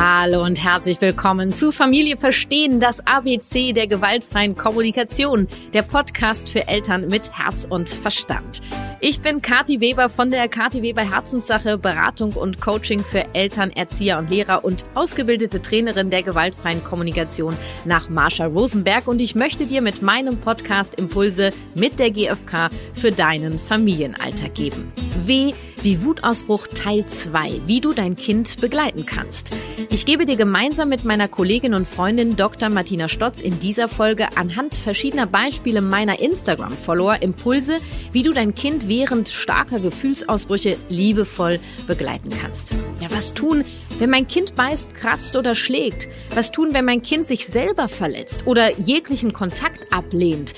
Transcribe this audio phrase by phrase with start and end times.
[0.00, 6.68] Hallo und herzlich willkommen zu Familie Verstehen, das ABC der gewaltfreien Kommunikation, der Podcast für
[6.68, 8.62] Eltern mit Herz und Verstand.
[9.00, 14.18] Ich bin Kati Weber von der Kati Weber Herzenssache, Beratung und Coaching für Eltern, Erzieher
[14.18, 19.82] und Lehrer und ausgebildete Trainerin der gewaltfreien Kommunikation nach Marsha Rosenberg und ich möchte dir
[19.82, 24.92] mit meinem Podcast Impulse mit der GfK für deinen Familienalltag geben.
[25.24, 29.50] W wie Wutausbruch Teil 2, wie du dein Kind begleiten kannst.
[29.90, 32.68] Ich gebe dir gemeinsam mit meiner Kollegin und Freundin Dr.
[32.68, 37.80] Martina Stotz in dieser Folge anhand verschiedener Beispiele meiner Instagram-Follower Impulse,
[38.12, 42.74] wie du dein Kind während starker Gefühlsausbrüche liebevoll begleiten kannst.
[43.00, 43.64] Ja, was tun,
[43.98, 46.08] wenn mein Kind beißt, kratzt oder schlägt?
[46.34, 50.52] Was tun, wenn mein Kind sich selber verletzt oder jeglichen Kontakt ablehnt?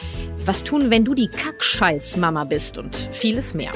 [0.47, 3.73] Was tun, wenn du die Kackscheiß-Mama bist und vieles mehr?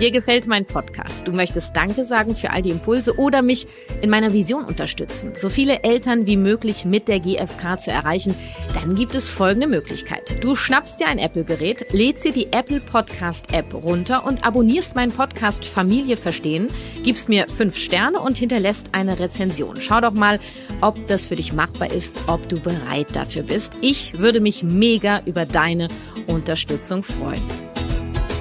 [0.00, 1.26] Dir gefällt mein Podcast.
[1.26, 3.66] Du möchtest Danke sagen für all die Impulse oder mich
[4.02, 8.34] in meiner Vision unterstützen, so viele Eltern wie möglich mit der GfK zu erreichen.
[8.74, 10.42] Dann gibt es folgende Möglichkeit.
[10.44, 15.12] Du schnappst dir ein Apple-Gerät, lädst dir die Apple Podcast App runter und abonnierst meinen
[15.12, 16.68] Podcast Familie verstehen,
[17.02, 19.80] gibst mir fünf Sterne und hinterlässt eine Rezension.
[19.80, 20.40] Schau doch mal,
[20.82, 23.72] ob das für dich machbar ist, ob du bereit dafür bist.
[23.80, 25.88] Ich würde mich mega über deine
[26.26, 27.42] Unterstützung freuen.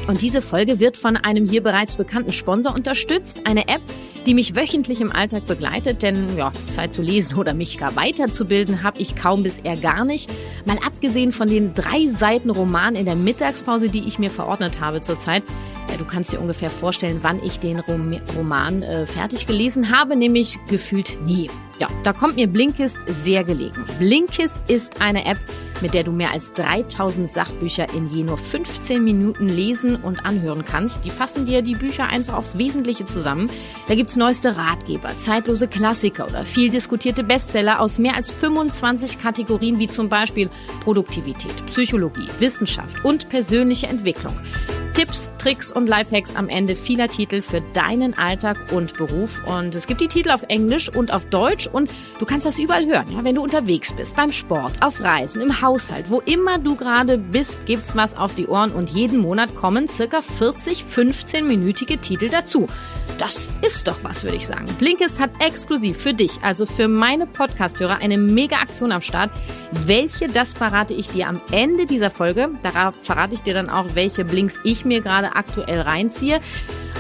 [0.08, 3.82] Und diese Folge wird von einem hier bereits bekannten Sponsor unterstützt, eine App,
[4.26, 8.84] die mich wöchentlich im Alltag begleitet, denn ja, Zeit zu lesen oder mich gar weiterzubilden
[8.84, 10.32] habe ich kaum bis eher gar nicht.
[10.66, 15.02] Mal abgesehen von den drei Seiten Roman in der Mittagspause, die ich mir verordnet habe
[15.02, 15.44] zurzeit.
[15.96, 20.58] Ja, du kannst dir ungefähr vorstellen, wann ich den Roman äh, fertig gelesen habe, nämlich
[20.68, 21.50] gefühlt nie.
[21.80, 23.86] Ja, da kommt mir Blinkist sehr gelegen.
[23.98, 25.38] Blinkist ist eine App,
[25.82, 30.66] mit der du mehr als 3000 Sachbücher in je nur 15 Minuten lesen und anhören
[30.66, 31.06] kannst.
[31.06, 33.50] Die fassen dir die Bücher einfach aufs Wesentliche zusammen.
[33.88, 39.80] Da gibt's neueste Ratgeber, zeitlose Klassiker oder viel diskutierte Bestseller aus mehr als 25 Kategorien
[39.80, 40.50] wie zum Beispiel
[40.84, 44.34] Produktivität, Psychologie, Wissenschaft und persönliche Entwicklung.
[45.06, 49.40] Tipps, Tricks und Lifehacks am Ende vieler Titel für deinen Alltag und Beruf.
[49.46, 52.88] Und es gibt die Titel auf Englisch und auf Deutsch und du kannst das überall
[52.88, 56.76] hören, ja, wenn du unterwegs bist, beim Sport, auf Reisen, im Haushalt, wo immer du
[56.76, 62.30] gerade bist, gibt's was auf die Ohren und jeden Monat kommen circa 40 15-minütige Titel
[62.30, 62.68] dazu.
[63.20, 64.66] Das ist doch was, würde ich sagen.
[64.78, 69.32] Blinkist hat exklusiv für dich, also für meine Podcasthörer, eine mega Aktion am Start.
[69.72, 72.50] Welche, das verrate ich dir am Ende dieser Folge.
[72.62, 76.40] Da verrate ich dir dann auch, welche Blinks ich mir gerade aktuell reinziehe.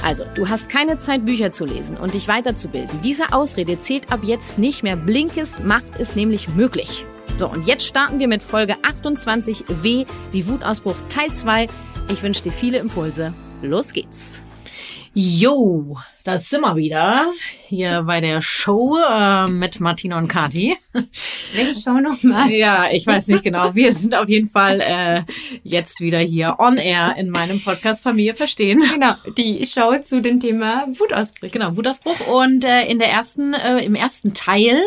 [0.03, 3.01] Also, du hast keine Zeit, Bücher zu lesen und dich weiterzubilden.
[3.01, 4.95] Diese Ausrede zählt ab jetzt nicht mehr.
[4.95, 7.05] Blinkist macht es nämlich möglich.
[7.39, 11.67] So, und jetzt starten wir mit Folge 28 W wie Wutausbruch Teil 2.
[12.09, 13.33] Ich wünsche dir viele Impulse.
[13.61, 14.41] Los geht's.
[15.13, 17.31] Jo, da sind wir wieder
[17.67, 20.75] hier bei der Show äh, mit Martina und Kati.
[21.53, 22.51] Welche Show nochmal?
[22.51, 23.75] Ja, ich weiß nicht genau.
[23.75, 25.21] Wir sind auf jeden Fall äh,
[25.63, 28.81] jetzt wieder hier on air in meinem Podcast Familie verstehen.
[28.91, 31.51] Genau, die Show zu dem Thema Wutausbruch.
[31.51, 32.19] Genau, Wutausbruch.
[32.27, 34.81] Und äh, in der ersten, äh, im ersten Teil,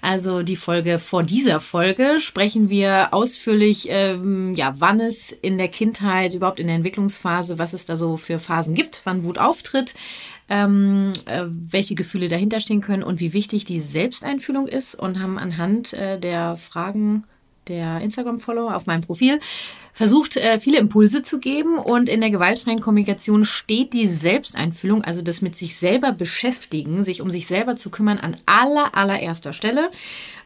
[0.00, 5.68] also die Folge vor dieser Folge, sprechen wir ausführlich, ähm, ja, wann es in der
[5.68, 9.94] Kindheit, überhaupt in der Entwicklungsphase, was es da so für Phasen gibt, wann Wut auftritt
[10.48, 15.38] ähm, äh, welche Gefühle dahinter stehen können und wie wichtig die Selbsteinfühlung ist und haben
[15.38, 17.24] anhand äh, der Fragen
[17.68, 19.40] der Instagram-Follower auf meinem Profil
[19.92, 21.78] versucht, äh, viele Impulse zu geben.
[21.78, 27.20] Und in der gewaltfreien Kommunikation steht die Selbsteinfühlung, also das mit sich selber beschäftigen, sich
[27.20, 29.90] um sich selber zu kümmern, an aller, allererster Stelle.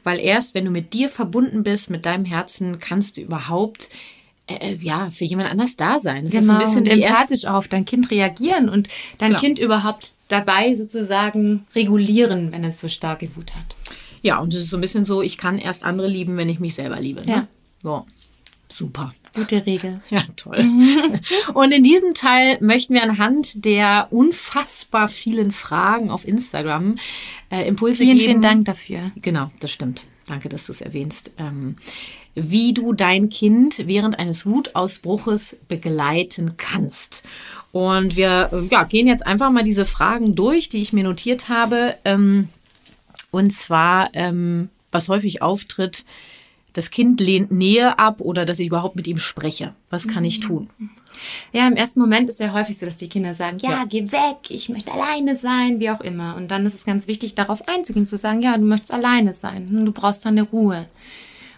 [0.05, 3.91] Weil erst, wenn du mit dir verbunden bist, mit deinem Herzen, kannst du überhaupt
[4.47, 6.25] äh, ja, für jemand anders da sein.
[6.25, 8.89] Das genau, ist so ein genau, bisschen empathisch auf dein Kind reagieren und
[9.19, 9.41] dein genau.
[9.41, 13.77] Kind überhaupt dabei sozusagen regulieren, wenn es so starke Wut hat.
[14.23, 16.61] Ja, und es ist so ein bisschen so, ich kann erst andere lieben, wenn ich
[16.61, 17.23] mich selber liebe.
[17.23, 17.33] Ne?
[17.33, 17.47] Ja.
[17.83, 18.07] So.
[18.73, 19.13] Super.
[19.35, 20.01] Gute Regel.
[20.11, 20.65] Ja, toll.
[21.55, 26.97] Und in diesem Teil möchten wir anhand der unfassbar vielen Fragen auf Instagram
[27.51, 28.21] äh, Impulse vielen, geben.
[28.21, 29.11] Vielen, vielen Dank dafür.
[29.21, 30.05] Genau, das stimmt.
[30.27, 31.33] Danke, dass du es erwähnst.
[31.39, 31.77] Ähm,
[32.35, 37.23] wie du dein Kind während eines Wutausbruches begleiten kannst.
[37.73, 41.97] Und wir ja, gehen jetzt einfach mal diese Fragen durch, die ich mir notiert habe.
[42.05, 42.49] Ähm,
[43.31, 46.05] und zwar, ähm, was häufig auftritt,
[46.73, 49.75] das Kind lehnt Nähe ab oder dass ich überhaupt mit ihm spreche.
[49.91, 50.71] Was kann ich tun?
[51.53, 54.11] Ja, im ersten Moment ist ja häufig so, dass die Kinder sagen, ja, ja, geh
[54.13, 56.37] weg, ich möchte alleine sein, wie auch immer.
[56.37, 59.69] Und dann ist es ganz wichtig, darauf einzugehen, zu sagen, ja, du möchtest alleine sein,
[59.85, 60.87] du brauchst deine Ruhe.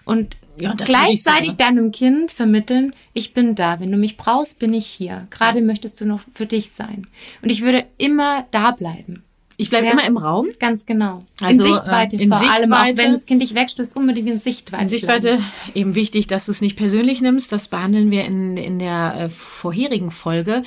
[0.04, 3.80] Und ja, gleichzeitig deinem Kind vermitteln, ich bin da.
[3.80, 5.26] Wenn du mich brauchst, bin ich hier.
[5.30, 5.64] Gerade ja.
[5.64, 7.06] möchtest du noch für dich sein.
[7.42, 9.24] Und ich würde immer da bleiben.
[9.56, 9.92] Ich bleibe Ja.
[9.92, 10.48] immer im Raum.
[10.58, 11.24] Ganz genau.
[11.40, 12.98] Also, in Sichtweite äh, in vor allem, auch Sichtweite.
[12.98, 14.82] wenn das Kind dich wegstößt, unbedingt in Sichtweite.
[14.82, 15.38] In Sichtweite
[15.74, 17.52] eben wichtig, dass du es nicht persönlich nimmst.
[17.52, 20.62] Das behandeln wir in, in der äh, vorherigen Folge.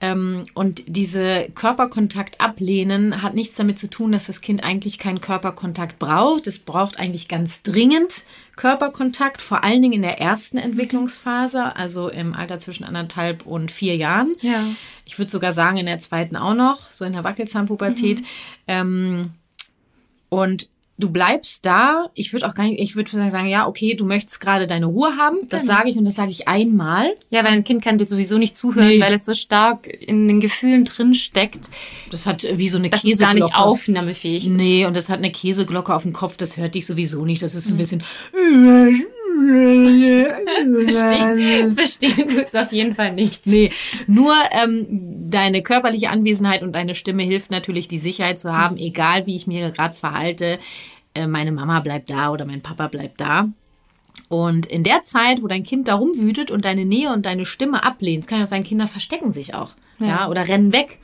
[0.00, 5.20] Ähm, und diese Körperkontakt ablehnen hat nichts damit zu tun, dass das Kind eigentlich keinen
[5.20, 6.46] Körperkontakt braucht.
[6.46, 8.24] Es braucht eigentlich ganz dringend
[8.58, 13.94] Körperkontakt, vor allen Dingen in der ersten Entwicklungsphase, also im Alter zwischen anderthalb und vier
[13.94, 14.34] Jahren.
[14.40, 14.64] Ja.
[15.04, 18.24] Ich würde sogar sagen, in der zweiten auch noch, so in der Wackelzahnpubertät.
[18.66, 19.30] Ähm,
[20.28, 20.68] und
[20.98, 22.10] du bleibst da.
[22.14, 25.16] Ich würde auch gar nicht, ich würde sagen, ja, okay, du möchtest gerade deine Ruhe
[25.16, 25.36] haben.
[25.48, 25.74] Das Genau.
[25.74, 27.06] sage ich und das sage ich einmal.
[27.30, 29.00] Ja, weil ein Kind kann dir sowieso nicht zuhören, Nee.
[29.00, 31.70] weil es so stark in den Gefühlen drin steckt,
[32.10, 33.44] Das hat wie so eine dass es gar Käseglocke.
[33.52, 34.52] nicht aufnahmefähig ist.
[34.52, 37.42] Nee, und das hat eine Käseglocke auf dem Kopf, das hört dich sowieso nicht.
[37.42, 37.68] Das ist Mhm.
[37.68, 38.02] so ein bisschen.
[40.84, 43.46] Verstehen, verstehen tut's auf jeden Fall nicht.
[43.46, 43.70] Nee,
[44.06, 44.86] nur ähm,
[45.30, 49.46] deine körperliche Anwesenheit und deine Stimme hilft natürlich, die Sicherheit zu haben, egal wie ich
[49.46, 50.58] mir gerade verhalte.
[51.14, 53.48] Äh, meine Mama bleibt da oder mein Papa bleibt da.
[54.28, 57.82] Und in der Zeit, wo dein Kind da rumwütet und deine Nähe und deine Stimme
[57.82, 59.70] ablehnt, kann ja auch sein, Kinder verstecken sich auch.
[59.98, 60.06] Ja.
[60.06, 60.28] Ja.
[60.28, 60.98] oder rennen weg.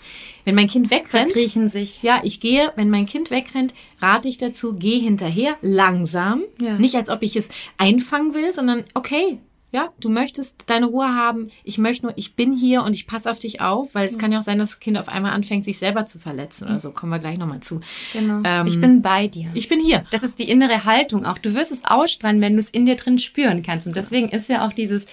[0.44, 2.02] Wenn mein Kind wegrennt, Verkriechen sich.
[2.02, 6.42] ja, ich gehe, wenn mein Kind wegrennt, rate ich dazu, geh hinterher, langsam.
[6.60, 6.74] Ja.
[6.74, 7.48] Nicht als ob ich es
[7.78, 9.38] einfangen will, sondern okay,
[9.74, 11.50] ja, du möchtest deine Ruhe haben.
[11.64, 14.30] Ich möchte nur, ich bin hier und ich passe auf dich auf, weil es kann
[14.30, 16.92] ja auch sein, dass das Kind auf einmal anfängt, sich selber zu verletzen oder so.
[16.92, 17.80] Kommen wir gleich nochmal zu.
[18.12, 18.40] Genau.
[18.44, 19.50] Ähm, ich bin bei dir.
[19.52, 20.04] Ich bin hier.
[20.12, 21.38] Das ist die innere Haltung auch.
[21.38, 23.88] Du wirst es ausstrahlen, wenn du es in dir drin spüren kannst.
[23.88, 25.06] Und deswegen ist ja auch dieses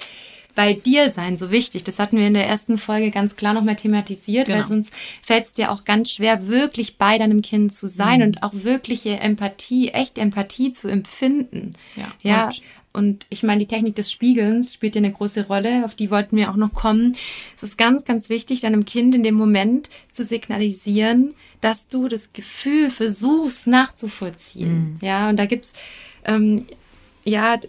[0.55, 1.83] bei dir sein so wichtig.
[1.83, 4.67] Das hatten wir in der ersten Folge ganz klar nochmal thematisiert, weil Genau.
[4.67, 8.25] sonst fällt es dir auch ganz schwer, wirklich bei deinem Kind zu sein Mhm.
[8.27, 11.73] und auch wirkliche Empathie, echte Empathie zu empfinden.
[11.95, 12.07] Ja.
[12.21, 12.45] ja.
[12.47, 12.61] Und-
[12.93, 16.35] Und ich meine, die Technik des Spiegelns spielt hier eine große Rolle, auf die wollten
[16.35, 17.15] wir auch noch kommen.
[17.55, 22.33] Es ist ganz, ganz wichtig, deinem Kind in dem Moment zu signalisieren, dass du das
[22.33, 24.97] Gefühl versuchst nachzuvollziehen.
[25.01, 25.71] Ja, und da gibt's
[26.25, 26.65] ähm,
[27.23, 27.59] ja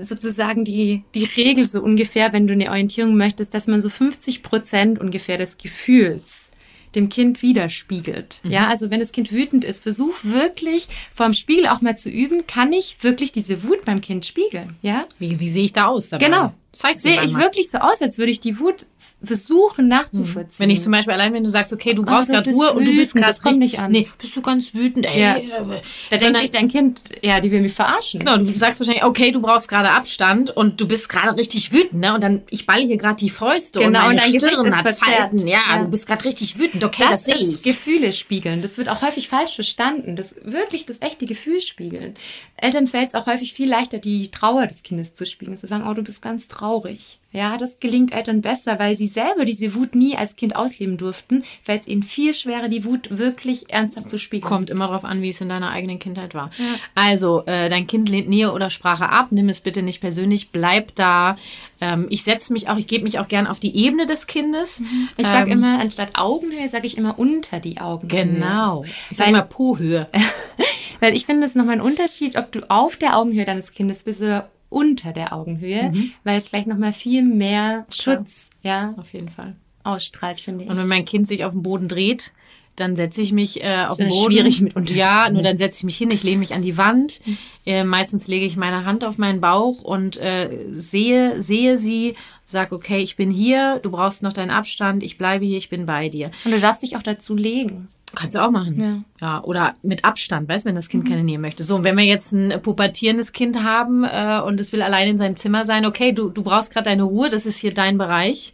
[0.00, 4.42] sozusagen die, die Regel so ungefähr, wenn du eine Orientierung möchtest, dass man so 50
[4.42, 6.48] Prozent ungefähr des Gefühls
[6.94, 8.40] dem Kind widerspiegelt.
[8.44, 12.46] Ja, also wenn das Kind wütend ist, versuch wirklich vorm Spiegel auch mal zu üben,
[12.46, 14.76] kann ich wirklich diese Wut beim Kind spiegeln?
[14.80, 16.24] Ja, Wie, wie sehe ich da aus dabei?
[16.24, 16.52] genau.
[16.72, 17.42] Sehe ich mal.
[17.42, 18.86] wirklich so aus, als würde ich die Wut
[19.22, 20.58] versuchen nachzuvollziehen.
[20.58, 22.84] Wenn ich zum Beispiel allein, wenn du sagst, okay, du brauchst du gerade Ruhe und
[22.86, 23.90] du bist gerade das kommt nicht an.
[23.90, 25.20] Nee, bist du ganz wütend, ey.
[25.20, 25.36] Ja.
[25.36, 25.80] äh,
[26.10, 28.20] da denkt sich dein Kind, ja, die will mich verarschen.
[28.20, 32.00] Genau, du sagst wahrscheinlich, okay, du brauchst gerade Abstand und du bist gerade richtig wütend,
[32.00, 32.14] ne?
[32.14, 34.66] Und dann, ich balle hier gerade die Fäuste und Genau, meine und dein Gesicht Stirn
[34.66, 34.98] ist hat.
[34.98, 35.38] Falten.
[35.48, 35.82] Ja, Ja.
[35.82, 36.84] du bist gerade richtig wütend.
[36.84, 37.62] Okay, das, das, sehe ist ich.
[37.64, 38.62] Gefühle spiegeln.
[38.62, 40.14] Das wird auch häufig falsch verstanden.
[40.14, 42.14] Das wirklich das echte Gefühl spiegeln.
[42.56, 45.84] Eltern fällt es auch häufig viel leichter, die Trauer des Kindes zu spiegeln, zu sagen,
[45.88, 47.18] oh, du bist ganz traurig.
[47.30, 51.44] Ja, das gelingt Eltern besser, weil sie selber diese Wut nie als Kind ausleben durften,
[51.62, 54.48] fällt es ihnen viel schwerer, die Wut wirklich ernsthaft zu spiegeln.
[54.48, 56.50] Kommt immer drauf an, wie es in deiner eigenen Kindheit war.
[56.94, 59.26] Also, äh, dein Kind lehnt Nähe oder Sprache ab.
[59.30, 60.52] Nimm es bitte nicht persönlich.
[60.52, 61.36] Bleib da.
[61.82, 64.80] Ähm, ich setze mich auch, ich gebe mich auch gern auf die Ebene des Kindes.
[65.18, 68.24] Ich sage Ähm, immer, anstatt Augenhöhe, sage ich immer unter die Augenhöhe.
[68.24, 68.84] Genau.
[69.10, 70.08] Ich sage Weil- immer Po-Höhe.
[71.00, 74.20] Weil ich finde es nochmal ein Unterschied, ob du auf der Augenhöhe deines Kindes bist
[74.22, 75.92] oder unter der Augenhöhe,
[76.24, 79.56] weil es gleich nochmal viel mehr Schutz ja, Auf jeden Fall.
[79.84, 80.70] ausstrahlt, finde ich.
[80.70, 82.32] Und wenn mein Kind sich auf den Boden dreht,
[82.76, 84.32] dann setze ich mich äh, auf den Boden.
[84.32, 84.94] schwierig mitunter.
[84.94, 87.20] Ja, nur dann setze ich mich hin, ich lehne mich an die Wand.
[87.66, 92.70] Äh, meistens lege ich meine Hand auf meinen Bauch und äh, sehe, sehe sie, sag,
[92.72, 96.08] okay, ich bin hier, du brauchst noch deinen Abstand, ich bleibe hier, ich bin bei
[96.08, 96.30] dir.
[96.44, 97.88] Und du darfst dich auch dazu legen.
[98.14, 98.80] Kannst du auch machen.
[98.80, 98.86] Ja.
[98.86, 99.04] Mhm.
[99.20, 101.62] ja oder mit Abstand, weißt wenn das Kind keine Nähe möchte.
[101.62, 105.18] So, und wenn wir jetzt ein pubertierendes Kind haben äh, und es will allein in
[105.18, 108.52] seinem Zimmer sein, okay, du, du brauchst gerade deine Ruhe, das ist hier dein Bereich.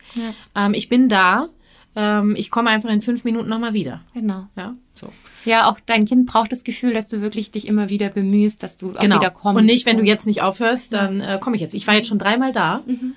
[0.57, 1.49] Ähm, ich bin da.
[1.97, 4.01] Ähm, ich komme einfach in fünf Minuten nochmal wieder.
[4.15, 4.49] Genau.
[4.57, 5.13] Ja, so.
[5.45, 8.77] Ja, auch dein Kind braucht das Gefühl, dass du wirklich dich immer wieder bemühst, dass
[8.77, 9.17] du auch Genau.
[9.21, 9.59] wieder kommst.
[9.59, 11.75] Und nicht, wenn du jetzt nicht aufhörst, dann äh, komme ich jetzt.
[11.75, 12.83] Ich war jetzt schon dreimal da.
[12.89, 13.15] Ähm,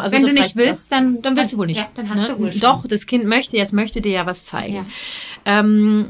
[0.00, 0.98] also Wenn du nicht willst, ja.
[0.98, 1.80] dann- dann willst du wohl nicht.
[1.80, 2.34] Ja, dann hast ne?
[2.34, 2.60] du wohl schon.
[2.60, 4.74] Doch, das Kind möchte, jetzt möchte dir ja was zeigen.
[4.74, 4.84] Ja.
[5.44, 6.04] Ähm,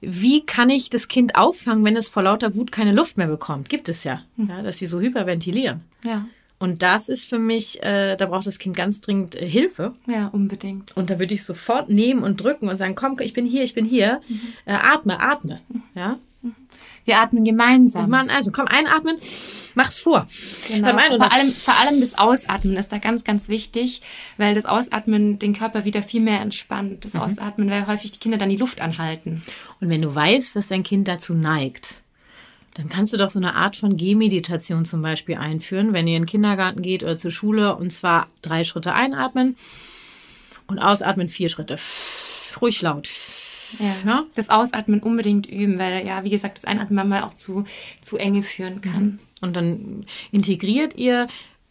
[0.00, 3.68] wie kann ich das Kind auffangen, wenn es vor lauter Wut keine Luft mehr bekommt?
[3.68, 4.48] Gibt es ja, Hm.
[4.48, 5.80] ja dass sie so hyperventilieren.
[6.04, 6.26] Ja,
[6.58, 9.94] Und das ist für mich, äh, da braucht das Kind ganz dringend äh, Hilfe.
[10.06, 10.96] ja, unbedingt.
[10.96, 13.74] Und da würde ich sofort nehmen und drücken und sagen, komm, ich bin hier, ich
[13.74, 14.20] bin hier.
[14.28, 14.40] Mhm.
[14.66, 15.60] Äh, atme, atme.
[15.94, 16.18] Ja.
[17.04, 18.08] Wir atmen gemeinsam.
[18.08, 19.16] Mann, also komm, einatmen,
[19.74, 20.26] mach's vor.
[20.68, 20.88] Genau.
[20.88, 24.00] Vor, allem, vor allem das Ausatmen ist da ganz, ganz wichtig,
[24.38, 27.04] weil das Ausatmen den Körper wieder viel mehr entspannt.
[27.04, 27.20] Das Mhm.
[27.20, 29.42] Ausatmen, weil häufig die Kinder dann die Luft anhalten.
[29.80, 31.98] Und wenn du weißt, dass dein Kind dazu neigt,
[32.74, 36.22] dann kannst du doch so eine Art von Gehmeditation zum Beispiel einführen, wenn ihr in
[36.22, 39.56] den Kindergarten geht oder zur Schule, und zwar drei Schritte einatmen
[40.66, 41.78] und ausatmen vier Schritte.
[42.60, 43.08] Ruhig laut.
[44.04, 44.24] Ja.
[44.34, 47.64] Das Ausatmen unbedingt üben, weil ja, wie gesagt, das Einatmen manchmal auch zu,
[48.00, 49.18] zu enge führen kann.
[49.40, 51.26] Und dann integriert ihr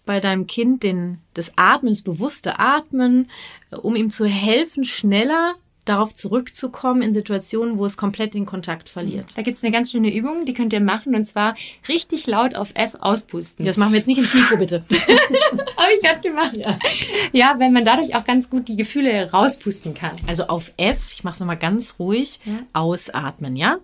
[0.05, 3.29] bei deinem Kind den, das Atmen, das bewusste Atmen,
[3.71, 5.55] äh, um ihm zu helfen, schneller
[5.85, 9.25] darauf zurückzukommen in Situationen, wo es komplett den Kontakt verliert.
[9.35, 11.55] Da gibt es eine ganz schöne Übung, die könnt ihr machen und zwar
[11.87, 13.65] richtig laut auf F auspusten.
[13.65, 14.83] Das machen wir jetzt nicht ins Mikro, bitte.
[14.89, 16.55] Habe ich gerade gemacht.
[16.55, 16.79] Ja.
[17.31, 20.15] ja, wenn man dadurch auch ganz gut die Gefühle rauspusten kann.
[20.27, 22.59] Also auf F, ich mache es nochmal ganz ruhig, ja.
[22.73, 23.79] ausatmen, ja?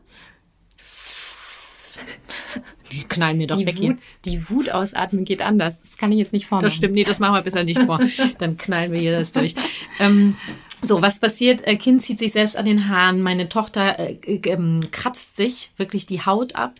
[2.92, 3.98] Die knallen mir doch die weg Wut, hier.
[4.26, 5.82] Die Wut ausatmen geht anders.
[5.84, 6.66] Das kann ich jetzt nicht vormachen.
[6.66, 8.00] Das stimmt, nee, das machen wir besser nicht vor.
[8.40, 9.54] Dann knallen wir hier das durch.
[10.00, 10.36] Ähm,
[10.82, 11.66] so, was passiert?
[11.68, 13.22] Äh, kind zieht sich selbst an den Haaren.
[13.22, 16.76] Meine Tochter äh, äh, kratzt sich wirklich die Haut ab.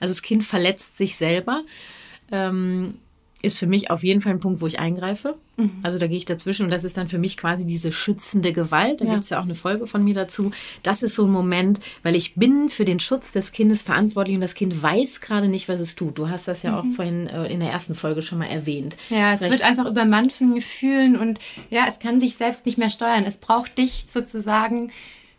[0.00, 1.62] Also das Kind verletzt sich selber.
[2.32, 2.98] Ähm,
[3.44, 5.36] ist für mich auf jeden Fall ein Punkt, wo ich eingreife.
[5.56, 5.78] Mhm.
[5.82, 9.00] Also da gehe ich dazwischen und das ist dann für mich quasi diese schützende Gewalt.
[9.00, 9.12] Da ja.
[9.12, 10.50] gibt es ja auch eine Folge von mir dazu.
[10.82, 14.40] Das ist so ein Moment, weil ich bin für den Schutz des Kindes verantwortlich und
[14.40, 16.18] das Kind weiß gerade nicht, was es tut.
[16.18, 16.76] Du hast das ja mhm.
[16.78, 18.96] auch vorhin äh, in der ersten Folge schon mal erwähnt.
[19.10, 19.52] Ja, es Vielleicht.
[19.52, 21.38] wird einfach übermannt von Gefühlen und
[21.70, 23.24] ja, es kann sich selbst nicht mehr steuern.
[23.24, 24.90] Es braucht dich sozusagen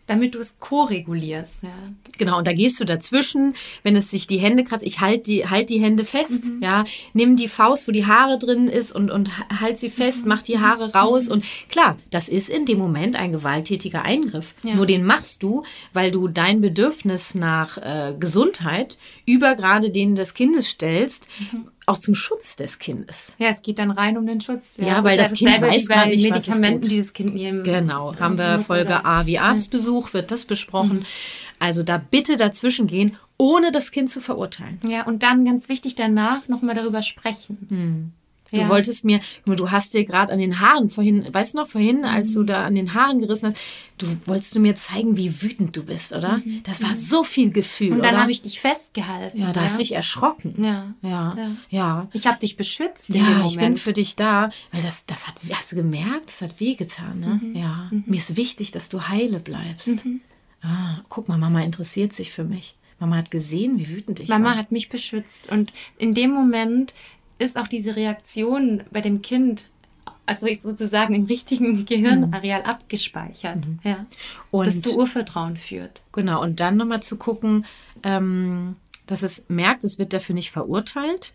[0.07, 1.63] damit du es ko-regulierst.
[1.63, 1.69] Ja.
[2.17, 5.49] Genau, und da gehst du dazwischen, wenn es sich die Hände kratzt, ich halte die,
[5.49, 6.61] halt die Hände fest, mhm.
[6.61, 6.83] ja,
[7.13, 10.29] nimm die Faust, wo die Haare drin ist und, und halt sie fest, mhm.
[10.29, 11.33] mach die Haare raus mhm.
[11.33, 14.53] und klar, das ist in dem Moment ein gewalttätiger Eingriff.
[14.63, 14.75] Ja.
[14.75, 20.33] Nur den machst du, weil du dein Bedürfnis nach äh, Gesundheit über gerade den des
[20.33, 23.33] Kindes stellst, mhm auch zum Schutz des Kindes.
[23.37, 24.77] Ja, es geht dann rein um den Schutz.
[24.77, 27.63] Ja, ja weil das, das Kind weiß gar nicht, Medikamenten, was die das Kind nehmen.
[27.63, 30.99] Genau, haben wir Folge A wie Arztbesuch, wird das besprochen.
[30.99, 31.05] Mhm.
[31.59, 34.79] Also da bitte dazwischen gehen, ohne das Kind zu verurteilen.
[34.87, 37.67] Ja, und dann ganz wichtig danach nochmal darüber sprechen.
[37.69, 38.11] Mhm.
[38.51, 38.69] Du ja.
[38.69, 42.33] wolltest mir, du hast dir gerade an den Haaren vorhin, weißt du noch, vorhin, als
[42.33, 42.47] du mhm.
[42.47, 43.61] da an den Haaren gerissen hast,
[43.97, 46.37] du wolltest du mir zeigen, wie wütend du bist, oder?
[46.37, 46.61] Mhm.
[46.63, 46.95] Das war mhm.
[46.95, 47.93] so viel Gefühl.
[47.93, 49.39] Und dann habe ich dich festgehalten.
[49.39, 49.67] Ja, da ja.
[49.67, 50.63] hast dich erschrocken.
[50.63, 50.93] Ja.
[51.01, 51.35] Ja.
[51.37, 51.51] Ja.
[51.69, 52.09] ja.
[52.13, 53.09] Ich habe dich beschützt.
[53.09, 54.49] Ja, ich bin für dich da.
[54.71, 56.27] Weil das, das hat, hast du gemerkt?
[56.27, 57.39] Das hat wehgetan, ne?
[57.41, 57.55] Mhm.
[57.55, 57.89] Ja.
[57.91, 58.03] Mhm.
[58.05, 60.05] Mir ist wichtig, dass du heile bleibst.
[60.05, 60.21] Mhm.
[60.61, 62.75] Ah, guck mal, Mama interessiert sich für mich.
[62.99, 64.49] Mama hat gesehen, wie wütend ich Mama war.
[64.51, 65.49] Mama hat mich beschützt.
[65.51, 66.93] Und in dem Moment
[67.37, 69.69] ist auch diese Reaktion bei dem Kind
[70.25, 72.65] also sozusagen im richtigen Gehirnareal mhm.
[72.65, 73.79] abgespeichert, mhm.
[73.83, 74.05] ja,
[74.51, 76.01] und das zu Urvertrauen führt.
[76.11, 77.65] Genau, und dann nochmal zu gucken,
[78.03, 78.75] ähm,
[79.05, 81.33] dass es merkt, es wird dafür nicht verurteilt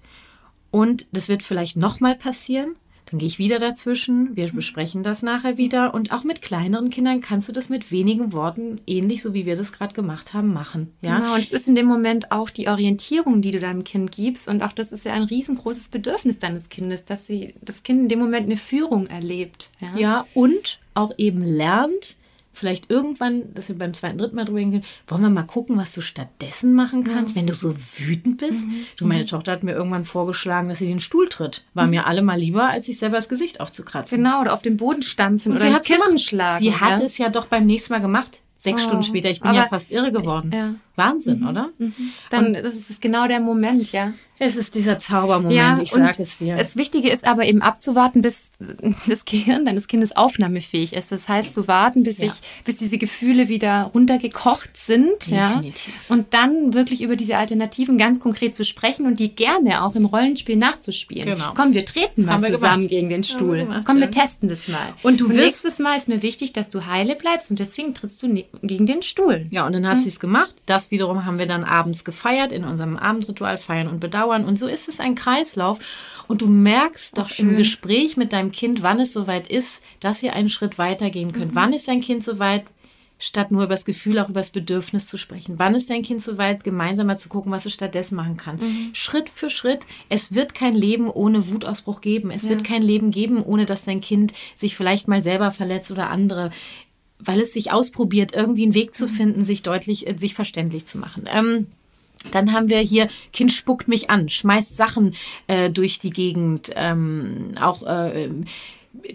[0.70, 2.74] und das wird vielleicht nochmal passieren
[3.10, 4.36] dann gehe ich wieder dazwischen.
[4.36, 5.94] Wir besprechen das nachher wieder.
[5.94, 9.56] Und auch mit kleineren Kindern kannst du das mit wenigen Worten, ähnlich so wie wir
[9.56, 10.92] das gerade gemacht haben, machen.
[11.02, 11.18] Ja?
[11.18, 14.46] Genau, und es ist in dem Moment auch die Orientierung, die du deinem Kind gibst.
[14.46, 18.08] Und auch das ist ja ein riesengroßes Bedürfnis deines Kindes, dass sie das Kind in
[18.08, 19.70] dem Moment eine Führung erlebt.
[19.80, 22.16] Ja, ja und auch eben lernt,
[22.52, 25.94] vielleicht irgendwann, dass wir beim zweiten, dritten Mal drüber gehen, wollen wir mal gucken, was
[25.94, 27.40] du stattdessen machen kannst, ja.
[27.40, 28.66] wenn du so wütend bist.
[28.66, 28.86] Mhm.
[28.96, 29.28] Du, meine mhm.
[29.28, 31.64] Tochter hat mir irgendwann vorgeschlagen, dass sie den Stuhl tritt.
[31.74, 31.90] War mhm.
[31.90, 34.18] mir alle mal lieber, als sich selber das Gesicht aufzukratzen.
[34.18, 36.58] Genau, oder auf den Boden stampfen Und oder ins Kissen schlagen.
[36.58, 36.80] Sie ja?
[36.80, 38.40] hat es ja doch beim nächsten Mal gemacht.
[38.58, 39.30] Sechs oh, Stunden später.
[39.30, 40.50] Ich bin ja fast irre geworden.
[40.52, 40.74] Ja.
[40.96, 41.48] Wahnsinn, mhm.
[41.48, 41.70] oder?
[41.78, 41.94] Mhm.
[42.30, 44.12] Dann, Und das ist genau der Moment, ja.
[44.42, 46.56] Es ist dieser Zaubermoment, ja, ich sage es dir.
[46.56, 48.48] Das Wichtige ist aber eben abzuwarten, bis
[49.06, 51.12] das Gehirn deines Kindes aufnahmefähig ist.
[51.12, 52.24] Das heißt, zu warten, bis, ja.
[52.24, 52.32] ich,
[52.64, 55.30] bis diese Gefühle wieder runtergekocht sind.
[55.30, 55.92] Definitiv.
[56.08, 56.14] Ja?
[56.14, 60.06] Und dann wirklich über diese Alternativen ganz konkret zu sprechen und die gerne auch im
[60.06, 61.26] Rollenspiel nachzuspielen.
[61.26, 61.52] Genau.
[61.54, 62.88] Komm, wir treten mal wir zusammen gemacht.
[62.88, 63.58] gegen den Stuhl.
[63.58, 64.94] Gemacht, Komm, wir testen das mal.
[65.02, 68.22] Und du und nächstes Mal ist mir wichtig, dass du heile bleibst und deswegen trittst
[68.22, 69.46] du ne-, gegen den Stuhl.
[69.50, 70.00] Ja, und dann hat hm?
[70.00, 70.54] sie es gemacht.
[70.64, 74.44] Das wiederum haben wir dann abends gefeiert in unserem Abendritual Feiern und Bedauern dauern.
[74.44, 75.78] Und so ist es ein Kreislauf.
[76.28, 80.34] Und du merkst doch im Gespräch mit deinem Kind, wann es soweit ist, dass ihr
[80.34, 81.52] einen Schritt weitergehen könnt.
[81.52, 81.56] Mhm.
[81.56, 82.64] Wann ist dein Kind soweit,
[83.18, 85.58] statt nur über das Gefühl, auch über das Bedürfnis zu sprechen?
[85.58, 88.56] Wann ist dein Kind soweit, gemeinsam mal zu gucken, was es stattdessen machen kann?
[88.56, 88.90] Mhm.
[88.92, 89.80] Schritt für Schritt.
[90.08, 92.30] Es wird kein Leben ohne Wutausbruch geben.
[92.30, 92.50] Es ja.
[92.50, 96.50] wird kein Leben geben, ohne dass dein Kind sich vielleicht mal selber verletzt oder andere
[97.24, 99.10] weil es sich ausprobiert, irgendwie einen Weg zu mhm.
[99.10, 101.24] finden, sich deutlich, äh, sich verständlich zu machen.
[101.32, 101.66] Ähm,
[102.32, 105.14] dann haben wir hier, Kind spuckt mich an, schmeißt Sachen
[105.46, 108.28] äh, durch die Gegend, ähm, auch äh,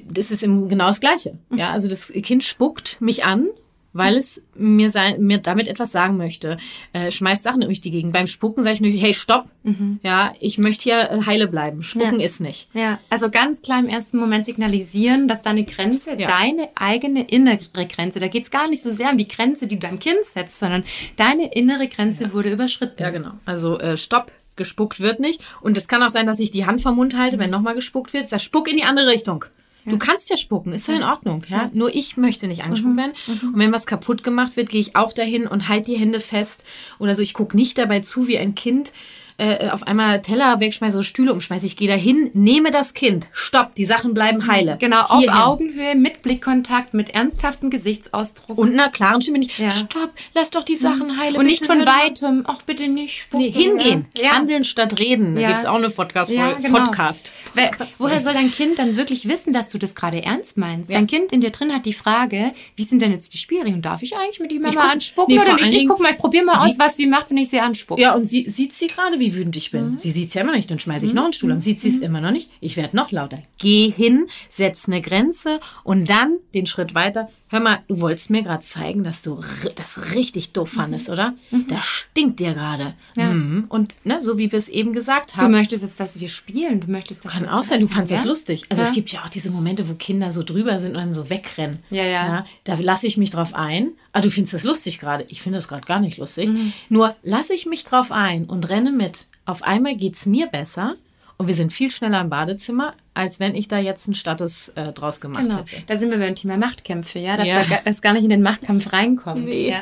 [0.10, 1.38] das ist im, genau das Gleiche.
[1.54, 3.48] Ja, also das Kind spuckt mich an
[3.96, 6.58] weil es mir, sein, mir damit etwas sagen möchte.
[6.92, 8.12] Äh, schmeißt Sachen durch die Gegend.
[8.12, 9.46] Beim Spucken sage ich nur, hey, stopp.
[9.64, 10.00] Mhm.
[10.04, 11.82] Ja, ich möchte hier äh, heile bleiben.
[11.82, 12.26] Spucken ja.
[12.26, 12.68] ist nicht.
[12.74, 16.28] Ja, also ganz klar im ersten Moment signalisieren, dass deine Grenze, ja.
[16.28, 19.76] deine eigene innere Grenze, da geht es gar nicht so sehr um die Grenze, die
[19.76, 20.84] du deinem Kind setzt, sondern
[21.16, 22.34] deine innere Grenze ja.
[22.34, 23.02] wurde überschritten.
[23.02, 23.32] Ja, genau.
[23.46, 25.42] Also äh, stopp, gespuckt wird nicht.
[25.62, 28.12] Und es kann auch sein, dass ich die Hand vom Mund halte, wenn nochmal gespuckt
[28.12, 28.30] wird.
[28.30, 29.46] Das Spuck in die andere Richtung.
[29.86, 31.44] Du kannst ja spucken, ist ja in Ordnung.
[31.48, 31.70] Ja?
[31.74, 33.14] Nur ich möchte nicht angespuckt werden.
[33.28, 36.64] Und wenn was kaputt gemacht wird, gehe ich auch dahin und halte die Hände fest.
[37.00, 38.94] Oder so, ich gucke nicht dabei zu, wie ein Kind
[39.38, 41.66] äh, auf einmal Teller wegschmeiße oder Stühle umschmeiße.
[41.66, 43.30] Ich gehe dahin, nehme das Kind.
[43.34, 44.78] Stopp, die Sachen bleiben heile.
[44.80, 45.30] Genau, Hierhin.
[45.30, 48.58] auf Augenhöhe, mit Blickkontakt, mit ernsthaftem Gesichtsausdruck.
[48.58, 49.72] Und einer klaren Stimme nicht, ja.
[49.72, 51.38] stopp, lass doch die Sachen heile.
[51.38, 53.46] Und nicht von weitem, ach bitte nicht spucken.
[53.46, 54.32] Nee, hingehen, ja.
[54.32, 55.36] handeln statt reden.
[55.36, 55.48] Da ja.
[55.50, 56.32] gibt's auch eine Podcast.
[56.32, 56.86] Ja, genau.
[56.86, 57.34] Podcast.
[57.54, 58.00] Podcast.
[58.00, 60.92] Woher soll dein Kind dann wirklich wissen, dass du das gerade ernst meinst?
[60.92, 63.82] Dein Kind in dir drin hat die Frage, wie sind denn jetzt die Spielregeln?
[63.82, 65.74] Darf ich eigentlich mit die Mama guck, anspucken nee, oder nicht?
[65.74, 68.02] Ich guck mal, ich probiere mal aus, was sie macht, wenn ich sie anspucke.
[68.02, 69.92] Ja, und sie, sieht sie gerade, wie wütend ich bin?
[69.92, 69.98] Mhm.
[69.98, 71.16] Sie sieht es ja immer noch nicht, dann schmeiße ich mhm.
[71.16, 71.62] noch einen Stuhl um.
[71.62, 72.04] Sieht sie es mhm.
[72.04, 72.50] immer noch nicht?
[72.60, 73.42] Ich werde noch lauter.
[73.58, 77.30] Geh hin, setz eine Grenze und dann den Schritt weiter.
[77.50, 79.40] Hör mal, du wolltest mir gerade zeigen, dass du
[79.76, 80.78] das richtig doof mhm.
[80.78, 81.36] fandest, oder?
[81.52, 81.68] Mhm.
[81.68, 82.96] Das stinkt dir gerade.
[83.16, 83.32] Ja.
[83.32, 83.66] Mhm.
[83.70, 85.52] Und ne, so wie wir es eben gesagt haben.
[85.52, 86.80] Du möchtest jetzt, dass wir spielen.
[86.80, 88.18] Du möchtest, dass Kann auch sein, du fandest ja?
[88.18, 88.64] das lustig.
[88.70, 88.88] Also ja.
[88.88, 91.80] es gibt ja auch diese Momente, wo Kinder so drüber sind und dann so wegrennen.
[91.92, 92.28] Ja, ja.
[92.28, 93.92] ja da lasse ich mich drauf ein.
[94.12, 95.26] Ah, du findest das lustig gerade.
[95.30, 96.50] Ich finde das gerade gar nicht lustig.
[96.50, 96.74] Mhm.
[96.90, 99.28] Nur lasse ich mich drauf ein und renne mit.
[99.46, 100.96] Auf einmal geht es mir besser
[101.38, 104.94] und wir sind viel schneller im Badezimmer, als wenn ich da jetzt einen Status äh,
[104.94, 105.58] draus gemacht genau.
[105.58, 105.84] hätte.
[105.88, 107.70] Da sind wir beim Thema Machtkämpfe, ja, dass ja.
[107.70, 109.46] wir das gar nicht in den Machtkampf reinkommen.
[109.46, 109.72] Nee.
[109.72, 109.82] Ja.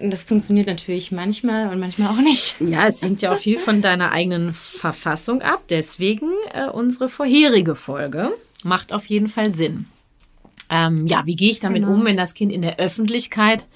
[0.00, 2.54] Das funktioniert natürlich manchmal und manchmal auch nicht.
[2.60, 5.64] Ja, es hängt ja auch viel von deiner eigenen Verfassung ab.
[5.70, 8.32] Deswegen äh, unsere vorherige Folge
[8.62, 9.86] macht auf jeden Fall Sinn.
[10.70, 11.94] Ähm, ja, wie gehe ich damit genau.
[11.94, 13.66] um, wenn das Kind in der Öffentlichkeit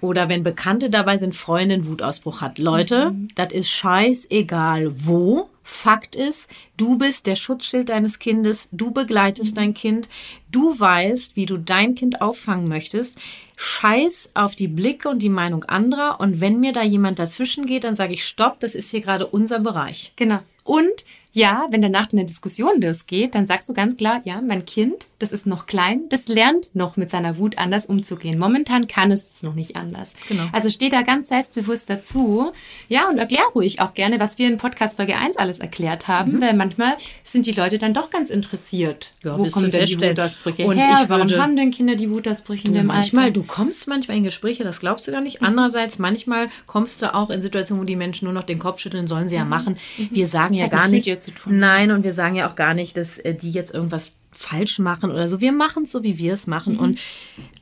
[0.00, 2.58] oder wenn Bekannte dabei sind, Freundin Wutausbruch hat.
[2.58, 3.28] Leute, mhm.
[3.34, 5.48] das ist scheißegal wo.
[5.62, 9.56] Fakt ist, du bist der Schutzschild deines Kindes, du begleitest mhm.
[9.56, 10.08] dein Kind,
[10.50, 13.16] du weißt, wie du dein Kind auffangen möchtest.
[13.56, 17.84] Scheiß auf die Blicke und die Meinung anderer und wenn mir da jemand dazwischen geht,
[17.84, 20.12] dann sage ich Stopp, das ist hier gerade unser Bereich.
[20.16, 20.40] Genau.
[20.64, 25.06] Und ja, wenn danach eine Diskussion losgeht, dann sagst du ganz klar, ja, mein Kind,
[25.20, 28.38] das ist noch klein, das lernt noch mit seiner Wut anders umzugehen.
[28.38, 30.14] Momentan kann es noch nicht anders.
[30.28, 30.44] Genau.
[30.50, 32.52] Also steh da ganz selbstbewusst dazu.
[32.88, 36.32] Ja, und erklär ruhig auch gerne, was wir in Podcast Folge 1 alles erklärt haben,
[36.32, 36.40] mhm.
[36.40, 39.10] weil manchmal sind die Leute dann doch ganz interessiert.
[39.22, 40.94] Ja, Wo kommen denn die Wutausbrüche und her?
[40.94, 43.34] Ich würde, Warum haben denn Kinder die Wutausbrüche in dem manchmal, Alter?
[43.34, 45.40] Du kommst manchmal in Gespräche, das glaubst du gar nicht.
[45.40, 45.46] Mhm.
[45.46, 49.06] Andererseits, manchmal kommst du auch in Situationen, wo die Menschen nur noch den Kopf schütteln,
[49.06, 49.50] sollen sie ja mhm.
[49.50, 49.76] machen.
[50.10, 51.58] Wir sagen das ja gar nicht zu tun.
[51.58, 55.10] Nein, und wir sagen ja auch gar nicht, dass äh, die jetzt irgendwas falsch machen
[55.10, 55.40] oder so.
[55.40, 56.74] Wir machen es so, wie wir es machen.
[56.74, 56.80] Mhm.
[56.80, 57.00] Und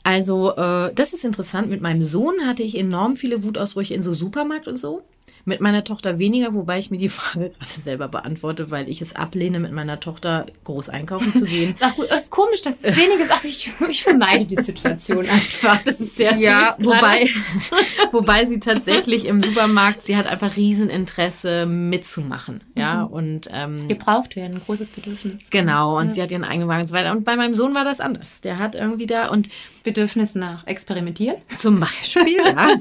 [0.02, 1.68] also, äh, das ist interessant.
[1.68, 5.02] Mit meinem Sohn hatte ich enorm viele Wutausbrüche in so Supermarkt und so.
[5.48, 9.16] Mit meiner Tochter weniger, wobei ich mir die Frage gerade selber beantworte, weil ich es
[9.16, 11.74] ablehne, mit meiner Tochter groß einkaufen zu gehen.
[12.10, 13.30] Es ist komisch, dass es wenig ist.
[13.30, 15.82] Ach, ich, ich vermeide die Situation einfach.
[15.84, 17.28] Das ist sehr Ja, wobei,
[18.12, 22.62] wobei sie tatsächlich im Supermarkt, sie hat einfach Rieseninteresse mitzumachen.
[22.74, 23.12] Ja, mhm.
[23.12, 23.48] und.
[23.52, 25.48] Ähm, Gebraucht werden, ein großes Bedürfnis.
[25.50, 26.10] Genau, und ja.
[26.10, 27.12] sie hat ihren eigenen Wagen und so weiter.
[27.12, 28.40] Und bei meinem Sohn war das anders.
[28.42, 29.48] Der hat irgendwie da und.
[29.88, 31.36] Bedürfnis nach Experimentieren?
[31.56, 32.76] Zum Beispiel, ja.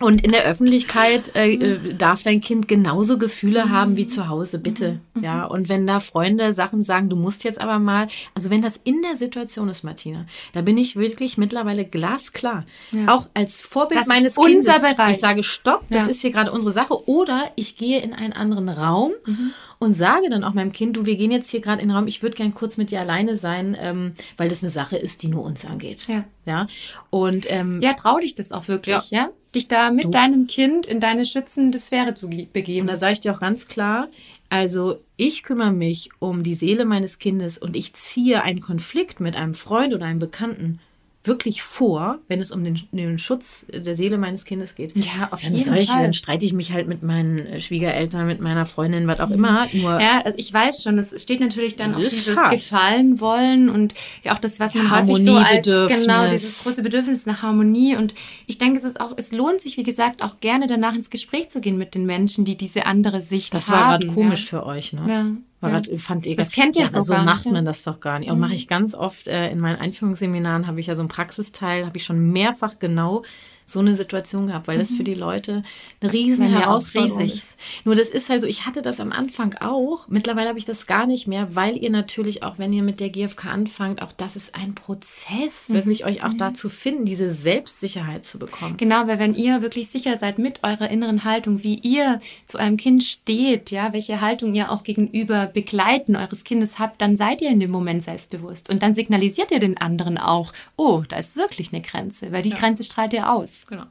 [0.00, 3.70] Und in der Öffentlichkeit äh, äh darf dein Kind genauso Gefühle mhm.
[3.70, 5.00] haben wie zu Hause, bitte.
[5.14, 5.24] Mhm.
[5.24, 8.78] Ja, und wenn da Freunde Sachen sagen, du musst jetzt aber mal, also wenn das
[8.84, 12.64] in der Situation ist, Martina, da bin ich wirklich mittlerweile glasklar.
[12.92, 13.14] Ja.
[13.14, 14.66] Auch als Vorbild das meines Kindes.
[14.66, 15.12] Bereich.
[15.12, 16.10] Ich sage, stopp, das ja.
[16.10, 17.08] ist hier gerade unsere Sache.
[17.08, 19.52] Oder ich gehe in einen anderen Raum mhm.
[19.78, 22.06] Und sage dann auch meinem Kind, du, wir gehen jetzt hier gerade in den Raum,
[22.06, 25.28] ich würde gern kurz mit dir alleine sein, ähm, weil das eine Sache ist, die
[25.28, 26.08] nur uns angeht.
[26.08, 26.24] Ja.
[26.46, 26.66] Ja.
[27.10, 29.22] Und ähm, ja, trau dich das auch wirklich, ja?
[29.22, 29.30] ja?
[29.54, 30.10] dich da mit du.
[30.10, 32.82] deinem Kind in deine schützende Sphäre zu begeben.
[32.82, 34.08] Und da sage ich dir auch ganz klar,
[34.50, 39.36] also ich kümmere mich um die Seele meines Kindes und ich ziehe einen Konflikt mit
[39.36, 40.80] einem Freund oder einem Bekannten
[41.28, 44.92] wirklich vor, wenn es um den, den, Schutz der Seele meines Kindes geht.
[44.96, 46.02] Ja, auf dann jeden ich, Fall.
[46.02, 49.68] Dann streite ich mich halt mit meinen äh, Schwiegereltern, mit meiner Freundin, was auch immer.
[49.72, 52.50] Nur ja, also ich weiß schon, es steht natürlich dann auch dieses hart.
[52.50, 56.82] Gefallen wollen und ja auch das, was man ja, häufig so als genau dieses große
[56.82, 57.94] Bedürfnis nach Harmonie.
[57.96, 58.14] Und
[58.46, 61.50] ich denke, es ist auch, es lohnt sich, wie gesagt, auch gerne danach ins Gespräch
[61.50, 63.72] zu gehen mit den Menschen, die diese andere Sicht das haben.
[63.72, 64.48] Das war gerade komisch ja.
[64.60, 65.06] für euch, ne?
[65.08, 65.26] Ja.
[65.60, 65.80] War ja.
[65.80, 68.30] grad, fand ihr das kennt ihr ja, so macht man das doch gar nicht.
[68.30, 68.40] Auch mhm.
[68.40, 71.96] mache ich ganz oft äh, in meinen Einführungsseminaren habe ich ja so einen Praxisteil, habe
[71.96, 73.24] ich schon mehrfach genau
[73.68, 75.04] so eine Situation gehabt, weil das für mhm.
[75.04, 75.62] die Leute
[76.00, 77.56] eine riesen ja, Herausforderung ist.
[77.84, 80.08] Nur das ist halt so, ich hatte das am Anfang auch.
[80.08, 83.10] Mittlerweile habe ich das gar nicht mehr, weil ihr natürlich auch, wenn ihr mit der
[83.10, 85.74] GfK anfangt, auch das ist ein Prozess, mhm.
[85.74, 86.38] wirklich euch auch mhm.
[86.38, 88.78] dazu finden, diese Selbstsicherheit zu bekommen.
[88.78, 92.78] Genau, weil wenn ihr wirklich sicher seid mit eurer inneren Haltung, wie ihr zu einem
[92.78, 97.50] Kind steht, ja, welche Haltung ihr auch gegenüber Begleiten eures Kindes habt, dann seid ihr
[97.50, 101.72] in dem Moment selbstbewusst und dann signalisiert ihr den anderen auch, oh, da ist wirklich
[101.74, 102.56] eine Grenze, weil die ja.
[102.56, 103.57] Grenze strahlt ihr aus.
[103.66, 103.84] Genau.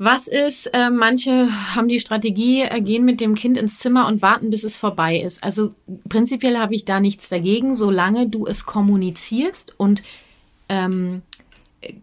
[0.00, 4.22] Was ist, äh, manche haben die Strategie, äh, gehen mit dem Kind ins Zimmer und
[4.22, 5.42] warten, bis es vorbei ist.
[5.42, 5.74] Also
[6.08, 10.04] prinzipiell habe ich da nichts dagegen, solange du es kommunizierst und
[10.68, 11.22] ähm,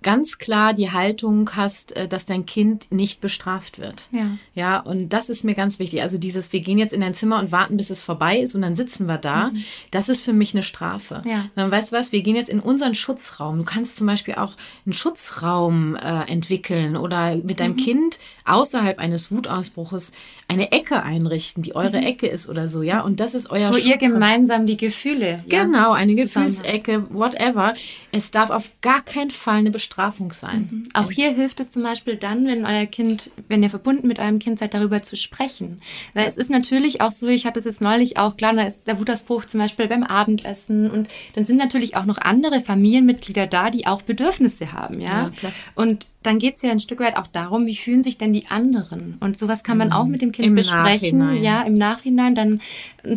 [0.02, 4.08] ganz klar die Haltung hast, äh, dass dein Kind nicht bestraft wird.
[4.12, 4.38] Ja.
[4.54, 6.02] Ja, und das ist mir ganz wichtig.
[6.02, 8.62] Also dieses, wir gehen jetzt in dein Zimmer und warten, bis es vorbei ist und
[8.62, 9.64] dann sitzen wir da, mhm.
[9.92, 11.22] das ist für mich eine Strafe.
[11.26, 11.46] Ja.
[11.56, 13.58] Dann weißt du was, wir gehen jetzt in unseren Schutzraum.
[13.58, 14.54] Du kannst zum Beispiel auch
[14.86, 17.78] einen Schutzraum äh, entwickeln oder mit deinem mhm.
[17.78, 20.14] Kind außerhalb eines Wutausbruches
[20.48, 22.08] eine Ecke einrichten, die eure mhm.
[22.08, 23.02] Ecke ist oder so, ja.
[23.02, 23.92] Und das ist euer Wo Schutzraum.
[23.92, 25.44] ihr gemeinsam die Gefühle.
[25.50, 27.74] Genau, eine Gefühlsecke, whatever.
[28.14, 30.70] Es darf auf gar keinen Fall eine Bestrafung sein.
[30.72, 30.84] Mhm.
[30.94, 34.40] Auch hier hilft es zum Beispiel dann, wenn euer Kind, wenn ihr verbunden mit eurem
[34.40, 35.82] Kind seid, darüber zu sprechen.
[36.14, 38.88] Weil es ist natürlich auch so, ich hatte es jetzt neulich auch, klar, da ist
[38.88, 43.70] der Wutausbruch zum Beispiel beim Abendessen und dann sind natürlich auch noch andere Familienmitglieder da,
[43.70, 45.32] die auch Bedürfnisse haben, ja.
[45.42, 48.34] ja und dann geht es ja ein Stück weit auch darum, wie fühlen sich denn
[48.34, 49.18] die anderen?
[49.20, 50.12] Und sowas kann man auch mhm.
[50.12, 51.44] mit dem Kind Im besprechen, Nachhinein.
[51.44, 52.62] ja, im Nachhinein dann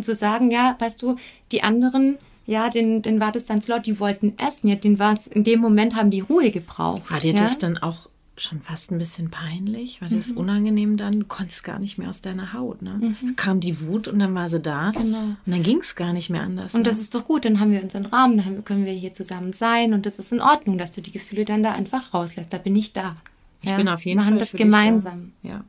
[0.01, 1.15] zu sagen, ja, weißt du,
[1.51, 4.69] die anderen ja, den, den war das dann laut, die wollten essen.
[4.69, 7.11] Ja, den war in dem Moment haben die Ruhe gebraucht.
[7.11, 7.41] War dir ja?
[7.41, 10.01] das dann auch schon fast ein bisschen peinlich?
[10.01, 10.37] War das mhm.
[10.37, 11.19] unangenehm dann?
[11.19, 13.15] Du konntest gar nicht mehr aus deiner Haut, ne?
[13.21, 13.35] Mhm.
[13.35, 14.89] Kam die Wut und dann war sie da.
[14.91, 15.19] Genau.
[15.19, 16.73] Und dann ging es gar nicht mehr anders.
[16.73, 16.85] Und ne?
[16.85, 19.93] das ist doch gut, dann haben wir unseren Rahmen, dann können wir hier zusammen sein
[19.93, 22.51] und das ist in Ordnung, dass du die Gefühle dann da einfach rauslässt.
[22.51, 23.15] Da bin ich da.
[23.61, 23.77] Ich ja?
[23.77, 24.31] bin auf jeden wir Fall.
[24.31, 25.33] machen das gemeinsam.
[25.43, 25.49] Da.
[25.49, 25.63] Ja.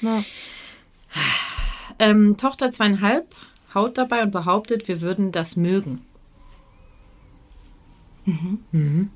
[0.00, 0.22] ja.
[1.98, 3.26] Ähm, Tochter zweieinhalb
[3.74, 6.00] haut dabei und behauptet, wir würden das mögen.
[8.24, 8.60] Mhm.
[8.72, 9.10] Mhm.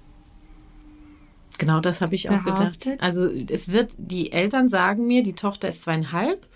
[1.59, 2.81] Genau das habe ich auch Behauptet.
[2.81, 3.03] gedacht.
[3.03, 6.47] Also es wird, die Eltern sagen mir, die Tochter ist zweieinhalb,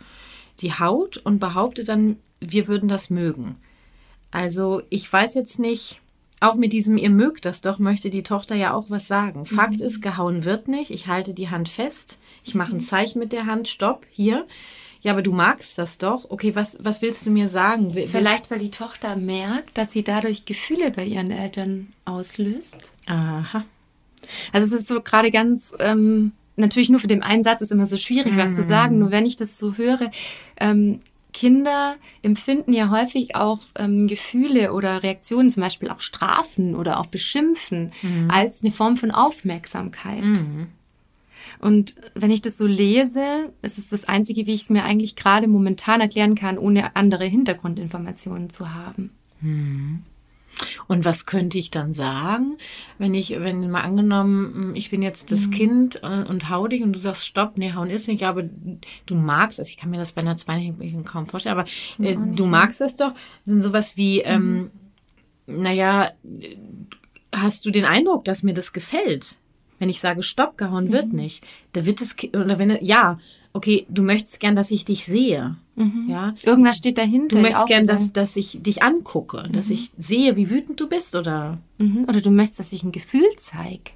[0.61, 3.55] die haut und behauptet dann, wir würden das mögen.
[4.31, 6.01] Also ich weiß jetzt nicht,
[6.41, 9.45] auch mit diesem ihr mögt das doch, möchte die Tochter ja auch was sagen.
[9.45, 9.87] Fakt mhm.
[9.87, 10.91] ist, gehauen wird nicht.
[10.91, 12.19] Ich halte die Hand fest.
[12.45, 12.85] Ich mache ein mhm.
[12.85, 13.69] Zeichen mit der Hand.
[13.69, 14.47] Stopp, hier
[15.03, 16.31] ja, aber du magst das doch.
[16.31, 17.93] Okay, was, was willst du mir sagen?
[17.93, 22.79] Vielleicht, weil die Tochter merkt, dass sie dadurch Gefühle bei ihren Eltern auslöst.
[23.07, 23.65] Aha.
[24.53, 27.87] Also es ist so gerade ganz, ähm, natürlich nur für den einen Satz ist immer
[27.87, 28.97] so schwierig, was zu sagen.
[28.97, 29.01] Mhm.
[29.01, 30.11] Nur wenn ich das so höre,
[30.59, 31.01] ähm,
[31.33, 37.07] Kinder empfinden ja häufig auch ähm, Gefühle oder Reaktionen, zum Beispiel auch Strafen oder auch
[37.07, 38.31] Beschimpfen, mhm.
[38.31, 40.23] als eine Form von Aufmerksamkeit.
[40.23, 40.69] Mhm.
[41.61, 45.15] Und wenn ich das so lese, ist es das Einzige, wie ich es mir eigentlich
[45.15, 49.11] gerade momentan erklären kann, ohne andere Hintergrundinformationen zu haben.
[49.41, 50.03] Hm.
[50.89, 52.57] Und was könnte ich dann sagen,
[52.99, 55.51] wenn ich, wenn mal angenommen, ich bin jetzt das mhm.
[55.53, 58.45] Kind und, und hau dich und du sagst, stopp, nee, hauen ist nicht, aber
[59.07, 61.69] du magst es, ich kann mir das bei einer Zweijährigen kaum vorstellen, aber
[61.99, 63.15] äh, du magst es doch,
[63.47, 64.71] sind sowas wie, ähm,
[65.47, 65.63] mhm.
[65.63, 66.09] naja,
[67.33, 69.37] hast du den Eindruck, dass mir das gefällt?
[69.81, 71.19] Wenn ich sage, stopp, gehauen wird mhm.
[71.19, 73.19] nicht, da wird es, oder wenn, ja,
[73.53, 75.57] okay, du möchtest gern, dass ich dich sehe.
[75.75, 76.07] Mhm.
[76.09, 76.35] Ja.
[76.43, 77.37] Irgendwas steht dahinter.
[77.37, 79.53] Du möchtest gern, dass, dass ich dich angucke, mhm.
[79.53, 81.59] dass ich sehe, wie wütend du bist, oder?
[81.79, 82.05] Mhm.
[82.09, 83.91] Oder du möchtest, dass ich ein Gefühl zeige.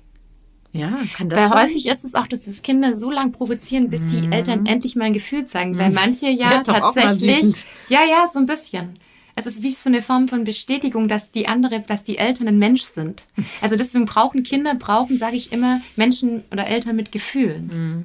[0.73, 1.62] Ja, kann das Weil sein?
[1.62, 4.33] häufig ist es auch, dass das Kinder so lange provozieren, bis die mhm.
[4.33, 5.79] Eltern endlich mal ein Gefühl zeigen.
[5.79, 5.94] Weil mhm.
[5.94, 7.64] manche ja tatsächlich.
[7.88, 8.99] Ja, ja, so ein bisschen
[9.37, 12.59] es ist wie so eine Form von Bestätigung, dass die andere, dass die Eltern ein
[12.59, 13.25] Mensch sind.
[13.61, 17.66] Also deswegen brauchen Kinder, brauchen, sage ich immer, Menschen oder Eltern mit Gefühlen.
[17.66, 18.05] Mhm.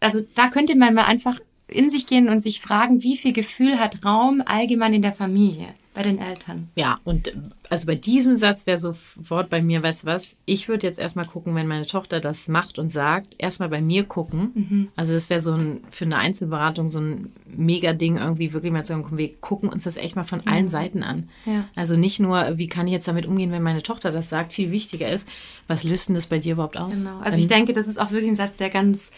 [0.00, 1.38] Also da könnte man mal einfach
[1.72, 5.68] in sich gehen und sich fragen, wie viel Gefühl hat Raum allgemein in der Familie?
[5.94, 6.68] Bei den Eltern.
[6.74, 7.34] Ja, und
[7.68, 11.26] also bei diesem Satz wäre sofort bei mir, weißt du was, ich würde jetzt erstmal
[11.26, 14.52] gucken, wenn meine Tochter das macht und sagt, erstmal bei mir gucken.
[14.54, 14.88] Mhm.
[14.96, 18.94] Also das wäre so ein, für eine Einzelberatung so ein Mega-Ding, irgendwie wirklich mal zu
[18.94, 21.28] sagen, wir gucken uns das echt mal von allen Seiten an.
[21.44, 21.68] Ja.
[21.74, 24.70] Also nicht nur, wie kann ich jetzt damit umgehen, wenn meine Tochter das sagt, viel
[24.70, 25.28] wichtiger ist,
[25.66, 27.00] was löst denn das bei dir überhaupt aus?
[27.00, 27.18] Genau.
[27.20, 29.12] Also ich denke, das ist auch wirklich ein Satz, der ganz,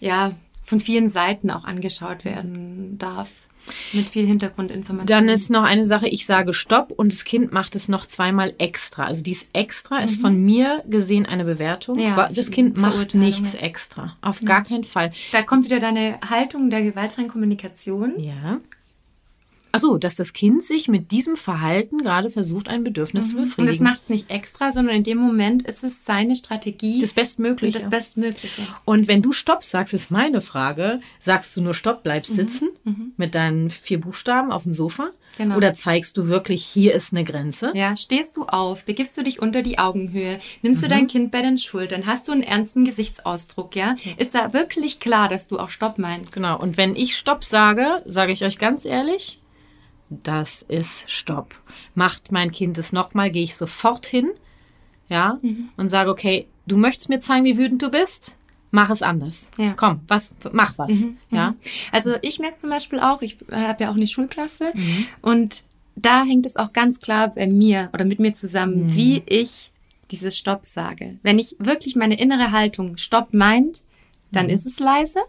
[0.00, 0.32] ja,
[0.66, 3.30] von vielen Seiten auch angeschaut werden darf.
[3.92, 5.06] Mit viel Hintergrundinformation.
[5.06, 8.54] Dann ist noch eine Sache, ich sage Stopp und das Kind macht es noch zweimal
[8.58, 9.06] extra.
[9.06, 10.22] Also dies extra ist mhm.
[10.22, 11.98] von mir gesehen eine Bewertung.
[11.98, 14.16] Ja, das Kind macht nichts extra.
[14.22, 14.46] Auf ja.
[14.46, 15.10] gar keinen Fall.
[15.32, 18.14] Da kommt wieder deine Haltung der gewaltfreien Kommunikation.
[18.20, 18.60] Ja.
[19.76, 23.30] Achso, dass das Kind sich mit diesem Verhalten gerade versucht, ein Bedürfnis mhm.
[23.30, 23.60] zu befriedigen.
[23.60, 27.00] Und das macht es nicht extra, sondern in dem Moment ist es seine Strategie.
[27.00, 27.78] Das Bestmögliche.
[27.78, 28.62] Das Bestmögliche.
[28.84, 32.36] Und wenn du Stopp sagst, ist meine Frage, sagst du nur Stopp, bleibst mhm.
[32.36, 33.12] sitzen mhm.
[33.16, 35.10] mit deinen vier Buchstaben auf dem Sofa?
[35.36, 35.56] Genau.
[35.56, 37.70] Oder zeigst du wirklich, hier ist eine Grenze?
[37.74, 40.90] Ja, stehst du auf, begibst du dich unter die Augenhöhe, nimmst du mhm.
[40.90, 43.96] dein Kind bei den Schultern, hast du einen ernsten Gesichtsausdruck, ja?
[44.16, 46.32] Ist da wirklich klar, dass du auch Stopp meinst?
[46.32, 46.58] Genau.
[46.58, 49.38] Und wenn ich Stopp sage, sage ich euch ganz ehrlich,
[50.08, 51.54] das ist Stopp.
[51.94, 54.30] Macht mein Kind es nochmal, gehe ich sofort hin,
[55.08, 55.68] ja, mhm.
[55.76, 58.36] und sage, okay, du möchtest mir zeigen, wie wütend du bist?
[58.70, 59.48] mach es anders.
[59.56, 59.74] Ja.
[59.74, 60.90] Komm, was, mach was.
[60.90, 61.50] Mhm, ja.
[61.50, 61.56] Mhm.
[61.92, 65.06] Also ich merke zum Beispiel auch, ich habe ja auch eine Schulklasse mhm.
[65.22, 65.64] und
[65.96, 68.94] da hängt es auch ganz klar bei mir oder mit mir zusammen, mhm.
[68.94, 69.72] wie ich
[70.10, 71.18] dieses Stopp sage.
[71.22, 73.82] Wenn ich wirklich meine innere Haltung Stopp meint,
[74.30, 74.52] dann mhm.
[74.52, 75.20] ist es leise.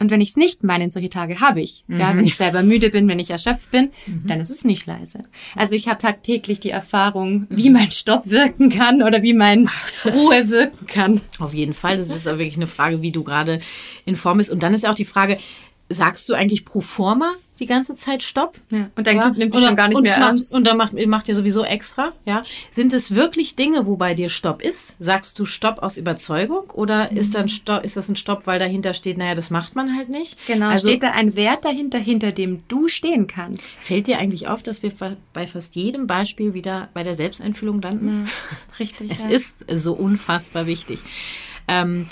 [0.00, 1.84] Und wenn ich es nicht meine, solche Tage habe ich.
[1.88, 1.98] Mhm.
[2.00, 4.26] Ja, wenn ich selber müde bin, wenn ich erschöpft bin, mhm.
[4.26, 5.24] dann ist es nicht leise.
[5.56, 9.68] Also ich habe tagtäglich die Erfahrung, wie mein Stopp wirken kann oder wie mein
[10.04, 11.20] Ruhe wirken kann.
[11.40, 11.96] Auf jeden Fall.
[11.96, 13.60] Das ist wirklich eine Frage, wie du gerade
[14.04, 14.50] in Form bist.
[14.50, 15.38] Und dann ist auch die Frage,
[15.88, 18.58] sagst du eigentlich pro forma die ganze Zeit Stopp?
[18.70, 18.90] Ja.
[18.96, 19.30] Und dein ja?
[19.30, 20.54] Nimmt dich schon gar nicht mehr macht, ernst.
[20.54, 22.42] Und dann macht, macht ihr sowieso extra, ja?
[22.70, 24.94] Sind es wirklich Dinge, wo bei dir Stopp ist?
[24.98, 26.70] Sagst du Stopp aus Überzeugung?
[26.70, 27.16] Oder mhm.
[27.16, 30.08] ist dann Stopp, ist das ein Stopp, weil dahinter steht, naja, das macht man halt
[30.08, 30.38] nicht?
[30.46, 30.68] Genau.
[30.68, 33.64] Also, steht da ein Wert dahinter, hinter dem du stehen kannst?
[33.80, 34.92] Fällt dir eigentlich auf, dass wir
[35.32, 38.26] bei fast jedem Beispiel wieder bei der Selbsteinfühlung landen?
[38.26, 39.10] Ja, richtig.
[39.10, 39.28] es ja.
[39.28, 41.00] ist so unfassbar wichtig.
[41.68, 42.06] Ähm,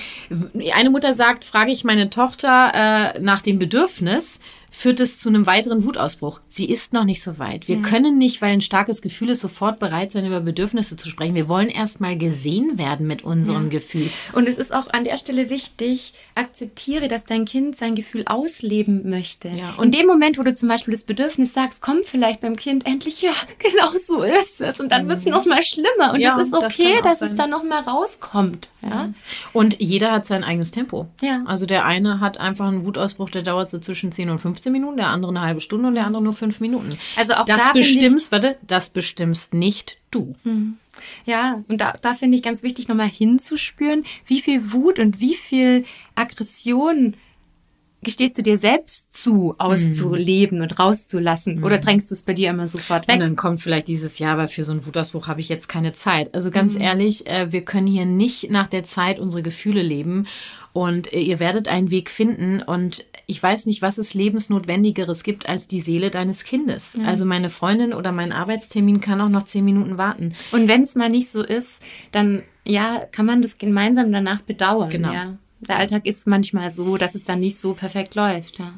[0.72, 4.38] eine Mutter sagt, frage ich meine Tochter äh, nach dem Bedürfnis,
[4.76, 6.40] führt es zu einem weiteren Wutausbruch.
[6.48, 7.66] Sie ist noch nicht so weit.
[7.66, 7.82] Wir ja.
[7.82, 11.34] können nicht, weil ein starkes Gefühl ist, sofort bereit sein, über Bedürfnisse zu sprechen.
[11.34, 13.70] Wir wollen erst mal gesehen werden mit unserem ja.
[13.70, 14.10] Gefühl.
[14.34, 19.08] Und es ist auch an der Stelle wichtig, akzeptiere, dass dein Kind sein Gefühl ausleben
[19.08, 19.48] möchte.
[19.48, 19.74] Ja.
[19.78, 22.86] Und in dem Moment, wo du zum Beispiel das Bedürfnis sagst, kommt vielleicht beim Kind
[22.86, 24.78] endlich, ja, genau so ist es.
[24.78, 25.08] Und dann mhm.
[25.08, 26.12] wird es noch mal schlimmer.
[26.12, 28.72] Und ja, es ist okay, das dass es dann noch mal rauskommt.
[28.82, 29.14] Ja?
[29.54, 31.06] Und jeder hat sein eigenes Tempo.
[31.22, 31.42] Ja.
[31.46, 34.72] Also der eine hat einfach einen Wutausbruch, der dauert so zwischen 10 und 15 15
[34.72, 36.98] Minuten, der andere eine halbe Stunde und der andere nur fünf Minuten.
[37.16, 40.34] Also auch das da bestimmst, warte, das bestimmst nicht du.
[40.42, 40.78] Hm.
[41.24, 45.34] Ja, und da, da finde ich ganz wichtig, nochmal hinzuspüren, wie viel Wut und wie
[45.34, 47.14] viel Aggression
[48.02, 50.64] gestehst du dir selbst zu, auszuleben mhm.
[50.64, 51.56] und rauszulassen?
[51.56, 51.64] Mhm.
[51.64, 53.16] Oder drängst du es bei dir immer sofort weg?
[53.16, 55.92] Und dann kommt vielleicht dieses Jahr, aber für so einen Wutausbruch habe ich jetzt keine
[55.92, 56.34] Zeit.
[56.34, 56.82] Also ganz mhm.
[56.82, 60.26] ehrlich, äh, wir können hier nicht nach der Zeit unsere Gefühle leben.
[60.76, 62.60] Und äh, ihr werdet einen Weg finden.
[62.60, 66.98] Und ich weiß nicht, was es lebensnotwendigeres gibt als die Seele deines Kindes.
[67.00, 67.06] Ja.
[67.06, 70.34] Also meine Freundin oder mein Arbeitstermin kann auch noch zehn Minuten warten.
[70.52, 71.80] Und wenn es mal nicht so ist,
[72.12, 74.90] dann ja, kann man das gemeinsam danach bedauern.
[74.90, 75.14] Genau.
[75.14, 75.38] Ja.
[75.60, 78.58] Der Alltag ist manchmal so, dass es dann nicht so perfekt läuft.
[78.58, 78.74] Ja.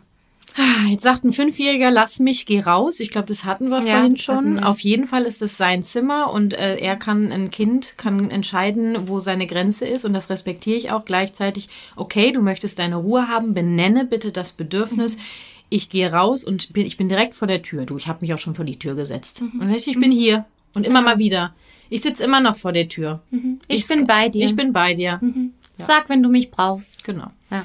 [0.88, 3.00] Jetzt sagt ein Fünfjähriger, lass mich, geh raus.
[3.00, 4.58] Ich glaube, das hatten wir ja, vorhin schon.
[4.58, 9.08] Auf jeden Fall ist es sein Zimmer und äh, er kann, ein Kind kann entscheiden,
[9.08, 11.68] wo seine Grenze ist und das respektiere ich auch gleichzeitig.
[11.96, 15.16] Okay, du möchtest deine Ruhe haben, benenne bitte das Bedürfnis.
[15.16, 15.22] Mhm.
[15.70, 17.84] Ich gehe raus und bin, ich bin direkt vor der Tür.
[17.84, 19.42] Du, ich habe mich auch schon vor die Tür gesetzt.
[19.42, 19.60] Mhm.
[19.60, 21.54] Und ich, ich bin hier und immer mal wieder.
[21.90, 23.20] Ich sitze immer noch vor der Tür.
[23.30, 23.60] Mhm.
[23.68, 24.44] Ich, ich, bin bei dir.
[24.44, 25.18] Ich bin bei dir.
[25.20, 25.52] Mhm.
[25.78, 25.84] Ja.
[25.84, 27.04] Sag, wenn du mich brauchst.
[27.04, 27.28] Genau.
[27.50, 27.64] Ja.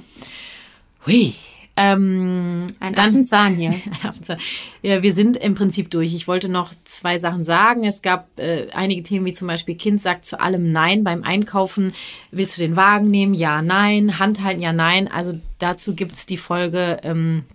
[1.06, 1.34] Hui.
[1.76, 3.70] Ähm, ein Affenzahn hier.
[3.70, 4.38] ein Affenzahn.
[4.82, 6.14] Ja, wir sind im Prinzip durch.
[6.14, 7.84] Ich wollte noch zwei Sachen sagen.
[7.84, 11.94] Es gab äh, einige Themen, wie zum Beispiel Kind sagt zu allem Nein beim Einkaufen.
[12.32, 13.34] Willst du den Wagen nehmen?
[13.34, 14.20] Ja, nein.
[14.20, 14.62] Hand halten?
[14.62, 15.08] Ja, nein.
[15.12, 17.46] Also dazu gibt's die Folge ähm,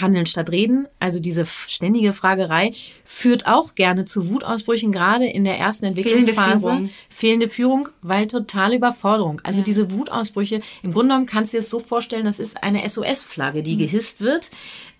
[0.00, 2.72] Handeln statt Reden, also diese ständige Fragerei,
[3.04, 6.34] führt auch gerne zu Wutausbrüchen, gerade in der ersten Entwicklungsphase.
[6.34, 9.40] Fehlende Führung, Fehlende Führung weil totale Überforderung.
[9.44, 9.64] Also ja.
[9.64, 13.62] diese Wutausbrüche, im Grunde genommen kannst du dir das so vorstellen, das ist eine SOS-Flagge,
[13.62, 13.78] die mhm.
[13.78, 14.50] gehisst wird,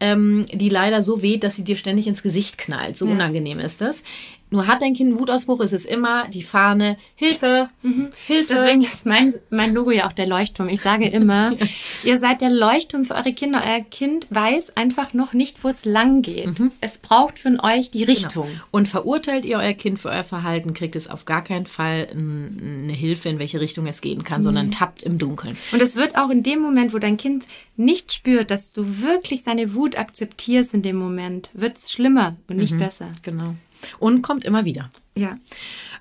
[0.00, 2.96] ähm, die leider so weht, dass sie dir ständig ins Gesicht knallt.
[2.96, 3.12] So ja.
[3.12, 4.02] unangenehm ist das.
[4.48, 8.10] Nur hat dein Kind einen Wutausbruch, ist es immer die Fahne, Hilfe, mhm.
[8.26, 8.54] Hilfe.
[8.54, 10.68] Deswegen ist mein, mein Logo ja auch der Leuchtturm.
[10.68, 11.52] Ich sage immer,
[12.04, 13.62] ihr seid der Leuchtturm für eure Kinder.
[13.66, 16.58] Euer Kind weiß einfach noch nicht, wo es lang geht.
[16.58, 16.70] Mhm.
[16.80, 18.12] Es braucht von euch die genau.
[18.12, 18.46] Richtung.
[18.46, 18.64] Genau.
[18.70, 22.92] Und verurteilt ihr euer Kind für euer Verhalten, kriegt es auf gar keinen Fall eine
[22.92, 24.44] Hilfe, in welche Richtung es gehen kann, mhm.
[24.44, 25.56] sondern tappt im Dunkeln.
[25.72, 27.44] Und es wird auch in dem Moment, wo dein Kind
[27.76, 32.56] nicht spürt, dass du wirklich seine Wut akzeptierst in dem Moment, wird es schlimmer und
[32.56, 32.78] nicht mhm.
[32.78, 33.08] besser.
[33.22, 33.54] Genau.
[33.98, 34.90] Und kommt immer wieder.
[35.16, 35.38] Ja.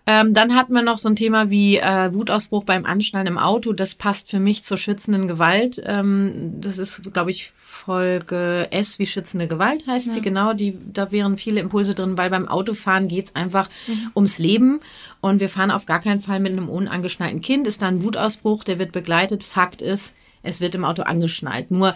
[0.07, 3.73] Ähm, dann hatten wir noch so ein Thema wie äh, Wutausbruch beim Anschnallen im Auto.
[3.73, 5.81] Das passt für mich zur schützenden Gewalt.
[5.83, 10.13] Ähm, das ist, glaube ich, Folge S wie schützende Gewalt heißt ja.
[10.13, 10.21] sie.
[10.21, 14.11] Genau, die, da wären viele Impulse drin, weil beim Autofahren geht's einfach mhm.
[14.15, 14.79] ums Leben.
[15.21, 17.65] Und wir fahren auf gar keinen Fall mit einem unangeschnallten Kind.
[17.65, 19.43] Ist da ein Wutausbruch, der wird begleitet.
[19.43, 21.71] Fakt ist, es wird im Auto angeschnallt.
[21.71, 21.95] Nur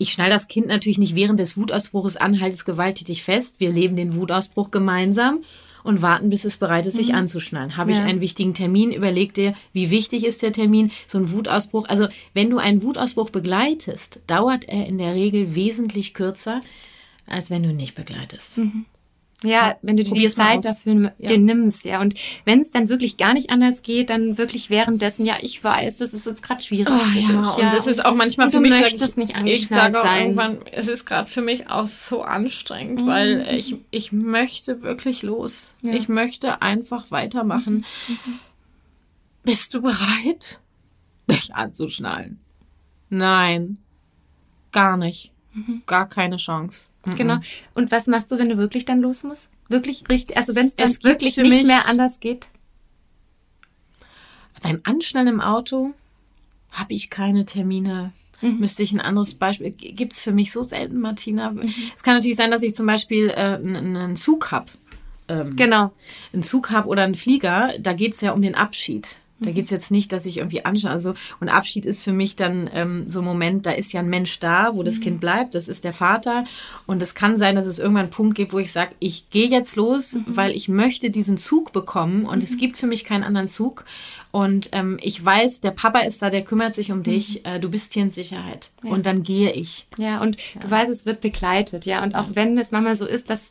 [0.00, 3.56] ich schnall das Kind natürlich nicht während des Wutausbruches anhaltes gewalttätig fest.
[3.58, 5.40] Wir leben den Wutausbruch gemeinsam
[5.84, 7.16] und warten, bis es bereit ist, sich mhm.
[7.16, 7.76] anzuschnallen.
[7.76, 7.98] Habe ja.
[7.98, 8.92] ich einen wichtigen Termin?
[8.92, 10.90] Überleg dir, wie wichtig ist der Termin?
[11.06, 11.86] So ein Wutausbruch.
[11.86, 16.62] Also, wenn du einen Wutausbruch begleitest, dauert er in der Regel wesentlich kürzer,
[17.26, 18.56] als wenn du ihn nicht begleitest.
[18.56, 18.86] Mhm.
[19.42, 21.36] Ja, wenn du dir die Zeit dafür ja.
[21.36, 22.00] nimmst, ja.
[22.00, 25.96] Und wenn es dann wirklich gar nicht anders geht, dann wirklich währenddessen, ja, ich weiß,
[25.96, 26.92] das ist jetzt gerade schwierig.
[26.92, 28.78] Oh, ja, ja, und das ist auch manchmal und für mich.
[28.78, 30.22] Möchtest ich, nicht ich sage auch sein.
[30.22, 33.06] irgendwann, es ist gerade für mich auch so anstrengend, mhm.
[33.06, 35.72] weil ich, ich möchte wirklich los.
[35.80, 35.94] Ja.
[35.94, 37.86] Ich möchte einfach weitermachen.
[38.08, 38.38] Mhm.
[39.42, 40.58] Bist du bereit?
[41.30, 42.40] dich anzuschnallen.
[43.08, 43.78] Nein,
[44.72, 45.32] gar nicht.
[45.52, 45.82] Mhm.
[45.86, 46.88] Gar keine Chance.
[47.04, 47.16] Mhm.
[47.16, 47.38] Genau.
[47.74, 49.50] Und was machst du, wenn du wirklich dann los musst?
[49.68, 52.48] Wirklich richtig, also wenn es dann wirklich nicht mehr anders geht?
[54.62, 55.94] Beim Anschnallen im Auto
[56.70, 58.12] habe ich keine Termine.
[58.40, 58.58] Mhm.
[58.58, 59.70] Müsste ich ein anderes Beispiel.
[59.70, 61.50] Gibt es für mich so selten, Martina.
[61.50, 61.72] Mhm.
[61.94, 64.66] Es kann natürlich sein, dass ich zum Beispiel äh, einen Zug habe.
[65.28, 65.92] Ähm, genau.
[66.32, 67.74] Einen Zug habe oder einen Flieger.
[67.78, 69.18] Da geht es ja um den Abschied.
[69.40, 70.90] Da geht's jetzt nicht, dass ich irgendwie anschaue.
[70.90, 74.08] Also, und Abschied ist für mich dann ähm, so ein Moment, da ist ja ein
[74.08, 75.02] Mensch da, wo das mhm.
[75.02, 76.44] Kind bleibt, das ist der Vater.
[76.86, 79.48] Und es kann sein, dass es irgendwann einen Punkt gibt, wo ich sage, ich gehe
[79.48, 80.24] jetzt los, mhm.
[80.26, 82.44] weil ich möchte diesen Zug bekommen und mhm.
[82.44, 83.84] es gibt für mich keinen anderen Zug.
[84.32, 87.50] Und ähm, ich weiß, der Papa ist da, der kümmert sich um dich, mhm.
[87.50, 88.70] äh, du bist hier in Sicherheit.
[88.84, 88.90] Ja.
[88.90, 89.86] Und dann gehe ich.
[89.98, 90.60] Ja, und ja.
[90.60, 92.02] du weißt, es wird begleitet, ja.
[92.02, 93.50] Und auch wenn es manchmal so ist, dass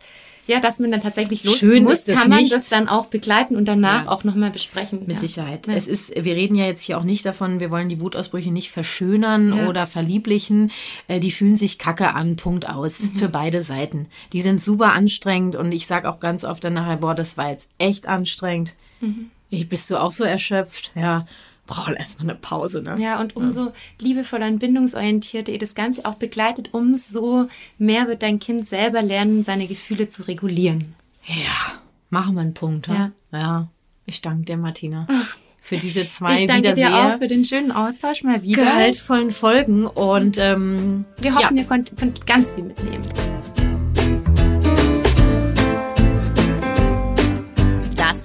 [0.49, 2.51] ja, dass man dann tatsächlich los Schön muss, kann man nicht.
[2.51, 4.11] das dann auch begleiten und danach ja.
[4.11, 5.01] auch nochmal besprechen.
[5.05, 5.19] Mit ja.
[5.19, 5.67] Sicherheit.
[5.67, 5.73] Ja.
[5.73, 8.71] Es ist, wir reden ja jetzt hier auch nicht davon, wir wollen die Wutausbrüche nicht
[8.71, 10.71] verschönern oder verlieblichen.
[11.07, 13.11] Äh, die fühlen sich kacke an, Punkt aus.
[13.11, 13.19] Mhm.
[13.19, 14.07] Für beide Seiten.
[14.33, 17.51] Die sind super anstrengend und ich sage auch ganz oft dann nachher, boah, das war
[17.51, 18.75] jetzt echt anstrengend.
[19.01, 19.29] Mhm.
[19.69, 20.91] Bist du auch so erschöpft?
[20.95, 21.25] Ja
[21.69, 22.81] brauchen erstmal eine Pause.
[22.81, 22.97] Ne?
[22.99, 23.73] Ja, und umso ja.
[24.01, 29.43] liebevoller und bindungsorientierter ihr das Ganze auch begleitet, umso mehr wird dein Kind selber lernen,
[29.43, 30.95] seine Gefühle zu regulieren.
[31.25, 31.79] Ja,
[32.09, 32.87] machen wir einen Punkt.
[32.87, 33.11] Ja.
[33.31, 33.67] ja.
[34.05, 35.07] Ich danke dir, Martina.
[35.59, 38.63] Für diese zwei ich danke dir auch für den schönen Austausch mal wieder.
[38.63, 41.61] Gehaltvollen Folgen und ähm, wir hoffen, ja.
[41.61, 43.03] ihr könnt, könnt ganz viel mitnehmen.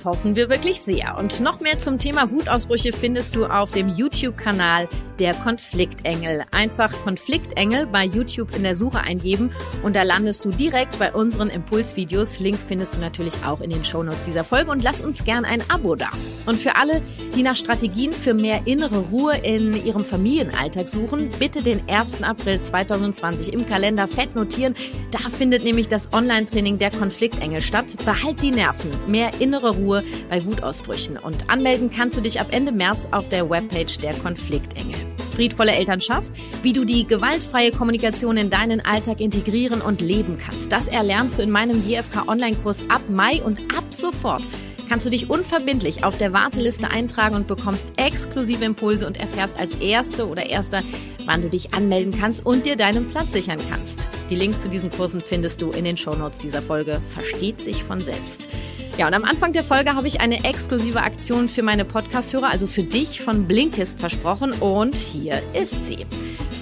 [0.04, 1.16] Das hoffen wir wirklich sehr.
[1.16, 4.86] Und noch mehr zum Thema Wutausbrüche findest du auf dem YouTube-Kanal
[5.18, 6.44] der Konfliktengel.
[6.50, 9.50] Einfach Konfliktengel bei YouTube in der Suche eingeben
[9.82, 12.40] und da landest du direkt bei unseren Impulsvideos.
[12.40, 15.62] Link findest du natürlich auch in den Shownotes dieser Folge und lass uns gern ein
[15.70, 16.10] Abo da.
[16.44, 17.00] Und für alle,
[17.34, 22.22] die nach Strategien für mehr innere Ruhe in ihrem Familienalltag suchen, bitte den 1.
[22.22, 24.74] April 2020 im Kalender fett notieren.
[25.10, 27.86] Da findet nämlich das Online-Training der Konfliktengel statt.
[28.04, 28.90] Behalt die Nerven.
[29.06, 29.93] Mehr innere Ruhe
[30.28, 31.18] bei Wutausbrüchen.
[31.18, 34.94] Und anmelden kannst du dich ab Ende März auf der Webpage der Konfliktengel.
[35.34, 36.30] Friedvolle Elternschaft,
[36.62, 40.70] wie du die gewaltfreie Kommunikation in deinen Alltag integrieren und leben kannst.
[40.70, 44.42] Das erlernst du in meinem GFK Online-Kurs ab Mai und ab sofort
[44.88, 49.74] kannst du dich unverbindlich auf der Warteliste eintragen und bekommst exklusive Impulse und erfährst als
[49.76, 50.82] Erste oder Erster,
[51.24, 54.08] wann du dich anmelden kannst und dir deinen Platz sichern kannst.
[54.30, 57.00] Die Links zu diesen Kursen findest du in den Shownotes dieser Folge.
[57.08, 58.48] Versteht sich von selbst.
[58.96, 62.68] Ja, und am Anfang der Folge habe ich eine exklusive Aktion für meine Podcast-Hörer, also
[62.68, 66.06] für dich von Blinkist versprochen und hier ist sie.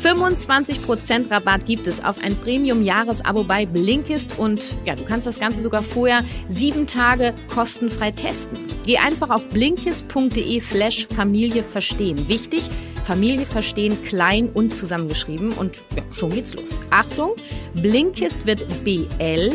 [0.03, 5.61] 25% Rabatt gibt es auf ein Premium-Jahresabo bei Blinkist und ja, du kannst das Ganze
[5.61, 8.59] sogar vorher sieben Tage kostenfrei testen.
[8.87, 12.29] Geh einfach auf blinkist.de slash Familie verstehen.
[12.29, 12.63] Wichtig,
[13.05, 15.53] Familie verstehen, klein und zusammengeschrieben.
[15.53, 16.81] Und ja, schon geht's los.
[16.91, 17.33] Achtung,
[17.75, 19.53] Blinkist wird B-L-I-N-K-I-S-T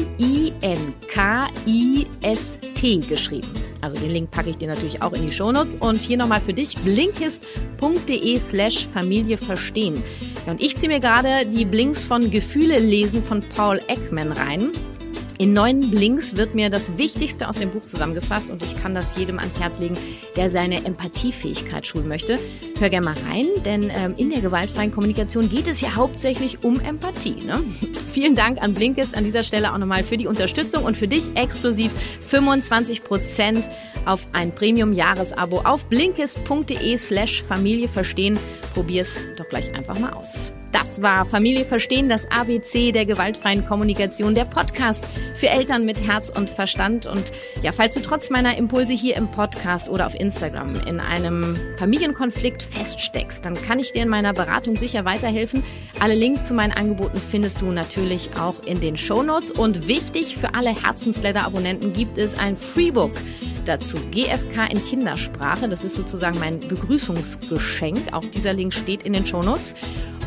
[3.08, 3.48] geschrieben.
[3.82, 5.78] Also den Link packe ich dir natürlich auch in die Shownotes.
[5.78, 10.04] Und hier nochmal für dich, blinkist.de slash Familie verstehen.
[10.46, 14.72] Ja, und ich ziehe mir gerade die Blinks von Gefühle lesen von Paul Ekman rein.
[15.40, 19.16] In neun Blinks wird mir das Wichtigste aus dem Buch zusammengefasst und ich kann das
[19.18, 19.96] jedem ans Herz legen,
[20.36, 22.40] der seine Empathiefähigkeit schulen möchte.
[22.80, 26.80] Hör gerne mal rein, denn ähm, in der gewaltfreien Kommunikation geht es ja hauptsächlich um
[26.80, 27.36] Empathie.
[27.46, 27.64] Ne?
[28.12, 31.36] Vielen Dank an Blinkist an dieser Stelle auch nochmal für die Unterstützung und für dich
[31.36, 31.94] exklusiv
[32.28, 33.70] 25%
[34.06, 38.40] auf ein Premium-Jahresabo auf blinkist.de slash Familie verstehen.
[38.74, 40.52] Probier's doch gleich einfach mal aus.
[40.80, 46.30] Das war Familie verstehen, das ABC der gewaltfreien Kommunikation, der Podcast für Eltern mit Herz
[46.30, 47.08] und Verstand.
[47.08, 47.32] Und
[47.64, 52.62] ja, falls du trotz meiner Impulse hier im Podcast oder auf Instagram in einem Familienkonflikt
[52.62, 55.64] feststeckst, dann kann ich dir in meiner Beratung sicher weiterhelfen.
[56.00, 59.50] Alle Links zu meinen Angeboten findest du natürlich auch in den Show Notes.
[59.50, 63.14] Und wichtig für alle Herzensletter-Abonnenten gibt es ein Freebook
[63.66, 63.98] dazu.
[64.12, 65.68] GFK in Kindersprache.
[65.68, 68.14] Das ist sozusagen mein Begrüßungsgeschenk.
[68.14, 69.74] Auch dieser Link steht in den Show Notes.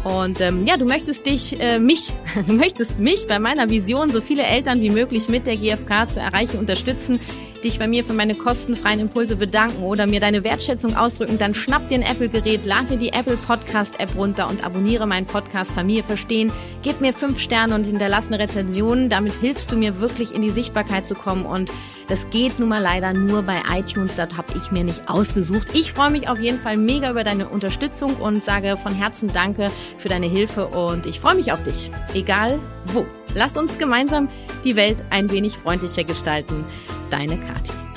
[0.04, 2.12] Und ähm, ja, du möchtest dich, äh, mich,
[2.46, 6.20] du möchtest mich bei meiner Vision, so viele Eltern wie möglich mit der GfK zu
[6.20, 7.20] erreichen, unterstützen,
[7.62, 11.88] dich bei mir für meine kostenfreien Impulse bedanken oder mir deine Wertschätzung ausdrücken, dann schnapp
[11.88, 16.50] dir ein Apple-Gerät, lad dir die Apple Podcast-App runter und abonniere meinen Podcast Familie verstehen.
[16.82, 19.10] Gib mir fünf Sterne und hinterlass eine Rezension.
[19.10, 21.70] Damit hilfst du mir wirklich in die Sichtbarkeit zu kommen und
[22.10, 25.68] das geht nun mal leider nur bei iTunes, das habe ich mir nicht ausgesucht.
[25.74, 29.70] Ich freue mich auf jeden Fall mega über deine Unterstützung und sage von Herzen Danke
[29.96, 33.06] für deine Hilfe und ich freue mich auf dich, egal wo.
[33.34, 34.28] Lass uns gemeinsam
[34.64, 36.64] die Welt ein wenig freundlicher gestalten.
[37.10, 37.89] Deine Kathi.